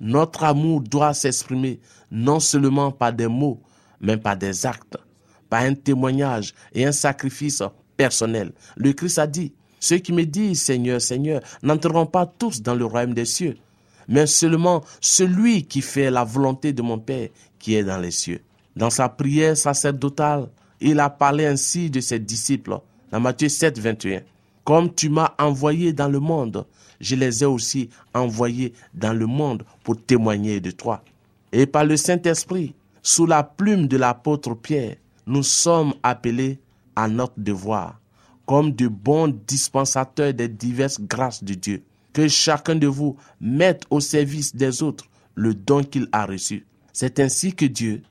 notre 0.00 0.44
amour 0.44 0.80
doit 0.80 1.12
s'exprimer 1.12 1.80
non 2.10 2.38
seulement 2.38 2.92
par 2.92 3.12
des 3.12 3.26
mots, 3.26 3.60
mais 4.00 4.16
par 4.16 4.36
des 4.36 4.66
actes, 4.66 4.96
par 5.48 5.62
un 5.62 5.74
témoignage 5.74 6.54
et 6.74 6.84
un 6.84 6.92
sacrifice 6.92 7.62
personnel. 7.96 8.52
Le 8.76 8.92
Christ 8.92 9.18
a 9.18 9.26
dit, 9.26 9.52
ceux 9.80 9.98
qui 9.98 10.12
me 10.12 10.24
disent 10.24 10.62
Seigneur, 10.62 11.00
Seigneur, 11.00 11.40
n'entreront 11.62 12.06
pas 12.06 12.26
tous 12.26 12.62
dans 12.62 12.74
le 12.74 12.84
royaume 12.84 13.14
des 13.14 13.24
cieux, 13.24 13.56
mais 14.08 14.26
seulement 14.26 14.84
celui 15.00 15.64
qui 15.64 15.82
fait 15.82 16.10
la 16.10 16.24
volonté 16.24 16.72
de 16.72 16.82
mon 16.82 16.98
Père 16.98 17.28
qui 17.58 17.74
est 17.74 17.84
dans 17.84 17.98
les 17.98 18.10
cieux. 18.10 18.40
Dans 18.74 18.90
sa 18.90 19.08
prière 19.08 19.56
sacerdotale, 19.56 20.48
il 20.80 21.00
a 21.00 21.08
parlé 21.08 21.46
ainsi 21.46 21.90
de 21.90 22.00
ses 22.00 22.18
disciples, 22.18 22.78
dans 23.10 23.20
Matthieu 23.20 23.48
7, 23.48 23.78
21. 23.78 24.20
Comme 24.64 24.92
tu 24.92 25.08
m'as 25.08 25.32
envoyé 25.38 25.92
dans 25.92 26.08
le 26.08 26.20
monde, 26.20 26.66
je 27.00 27.14
les 27.14 27.42
ai 27.42 27.46
aussi 27.46 27.88
envoyés 28.14 28.72
dans 28.94 29.12
le 29.12 29.26
monde 29.26 29.64
pour 29.84 30.00
témoigner 30.02 30.60
de 30.60 30.70
toi. 30.70 31.02
Et 31.52 31.66
par 31.66 31.84
le 31.84 31.96
Saint-Esprit, 31.96 32.74
sous 33.06 33.24
la 33.24 33.44
plume 33.44 33.86
de 33.86 33.96
l'apôtre 33.96 34.54
Pierre, 34.54 34.96
nous 35.28 35.44
sommes 35.44 35.94
appelés 36.02 36.58
à 36.96 37.06
notre 37.06 37.38
devoir, 37.38 38.00
comme 38.46 38.72
de 38.72 38.88
bons 38.88 39.28
dispensateurs 39.46 40.34
des 40.34 40.48
diverses 40.48 41.00
grâces 41.00 41.44
de 41.44 41.54
Dieu. 41.54 41.84
Que 42.12 42.26
chacun 42.26 42.74
de 42.74 42.88
vous 42.88 43.16
mette 43.40 43.84
au 43.90 44.00
service 44.00 44.56
des 44.56 44.82
autres 44.82 45.04
le 45.36 45.54
don 45.54 45.84
qu'il 45.84 46.08
a 46.10 46.26
reçu. 46.26 46.66
C'est 46.92 47.20
ainsi 47.20 47.54
que 47.54 47.64
Dieu 47.64 48.02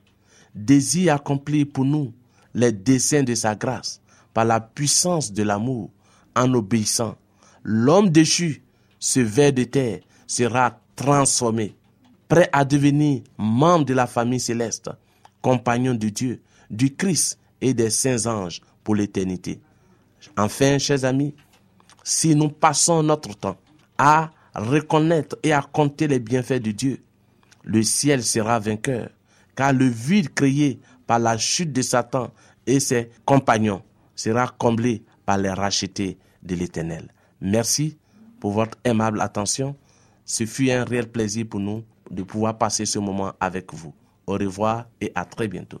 désire 0.54 1.12
accomplir 1.12 1.66
pour 1.70 1.84
nous 1.84 2.14
les 2.54 2.72
desseins 2.72 3.22
de 3.22 3.34
sa 3.34 3.54
grâce 3.54 4.00
par 4.32 4.46
la 4.46 4.60
puissance 4.60 5.30
de 5.30 5.42
l'amour 5.42 5.90
en 6.34 6.54
obéissant. 6.54 7.16
L'homme 7.64 8.08
déchu 8.08 8.62
ce 8.98 9.20
ver 9.20 9.52
de 9.52 9.64
terre 9.64 10.00
sera 10.26 10.80
transformé, 10.96 11.76
prêt 12.28 12.48
à 12.52 12.64
devenir 12.64 13.22
membre 13.38 13.84
de 13.84 13.94
la 13.94 14.06
famille 14.06 14.40
céleste, 14.40 14.90
compagnon 15.40 15.94
de 15.94 16.08
Dieu, 16.08 16.42
du 16.70 16.94
Christ 16.94 17.38
et 17.60 17.74
des 17.74 17.90
saints 17.90 18.26
anges 18.26 18.60
pour 18.82 18.94
l'éternité. 18.94 19.60
Enfin, 20.36 20.78
chers 20.78 21.04
amis, 21.04 21.34
si 22.02 22.34
nous 22.34 22.48
passons 22.48 23.02
notre 23.02 23.34
temps 23.36 23.56
à 23.98 24.30
reconnaître 24.54 25.36
et 25.42 25.52
à 25.52 25.62
compter 25.62 26.08
les 26.08 26.18
bienfaits 26.18 26.62
de 26.62 26.70
Dieu, 26.72 27.02
le 27.62 27.82
ciel 27.82 28.22
sera 28.22 28.58
vainqueur, 28.58 29.10
car 29.54 29.72
le 29.72 29.86
vide 29.86 30.32
créé 30.34 30.80
par 31.06 31.18
la 31.18 31.36
chute 31.36 31.72
de 31.72 31.82
Satan 31.82 32.32
et 32.66 32.80
ses 32.80 33.10
compagnons 33.24 33.82
sera 34.14 34.48
comblé 34.48 35.04
par 35.24 35.38
les 35.38 35.50
rachetés 35.50 36.18
de 36.42 36.54
l'Éternel. 36.54 37.12
Merci 37.40 37.98
pour 38.40 38.52
votre 38.52 38.78
aimable 38.84 39.20
attention. 39.20 39.76
Ce 40.24 40.46
fut 40.46 40.70
un 40.70 40.84
réel 40.84 41.10
plaisir 41.10 41.46
pour 41.48 41.60
nous 41.60 41.84
de 42.10 42.22
pouvoir 42.22 42.58
passer 42.58 42.86
ce 42.86 42.98
moment 42.98 43.32
avec 43.40 43.72
vous. 43.74 43.94
Au 44.26 44.32
revoir 44.32 44.86
et 45.00 45.12
à 45.14 45.24
très 45.24 45.48
bientôt. 45.48 45.80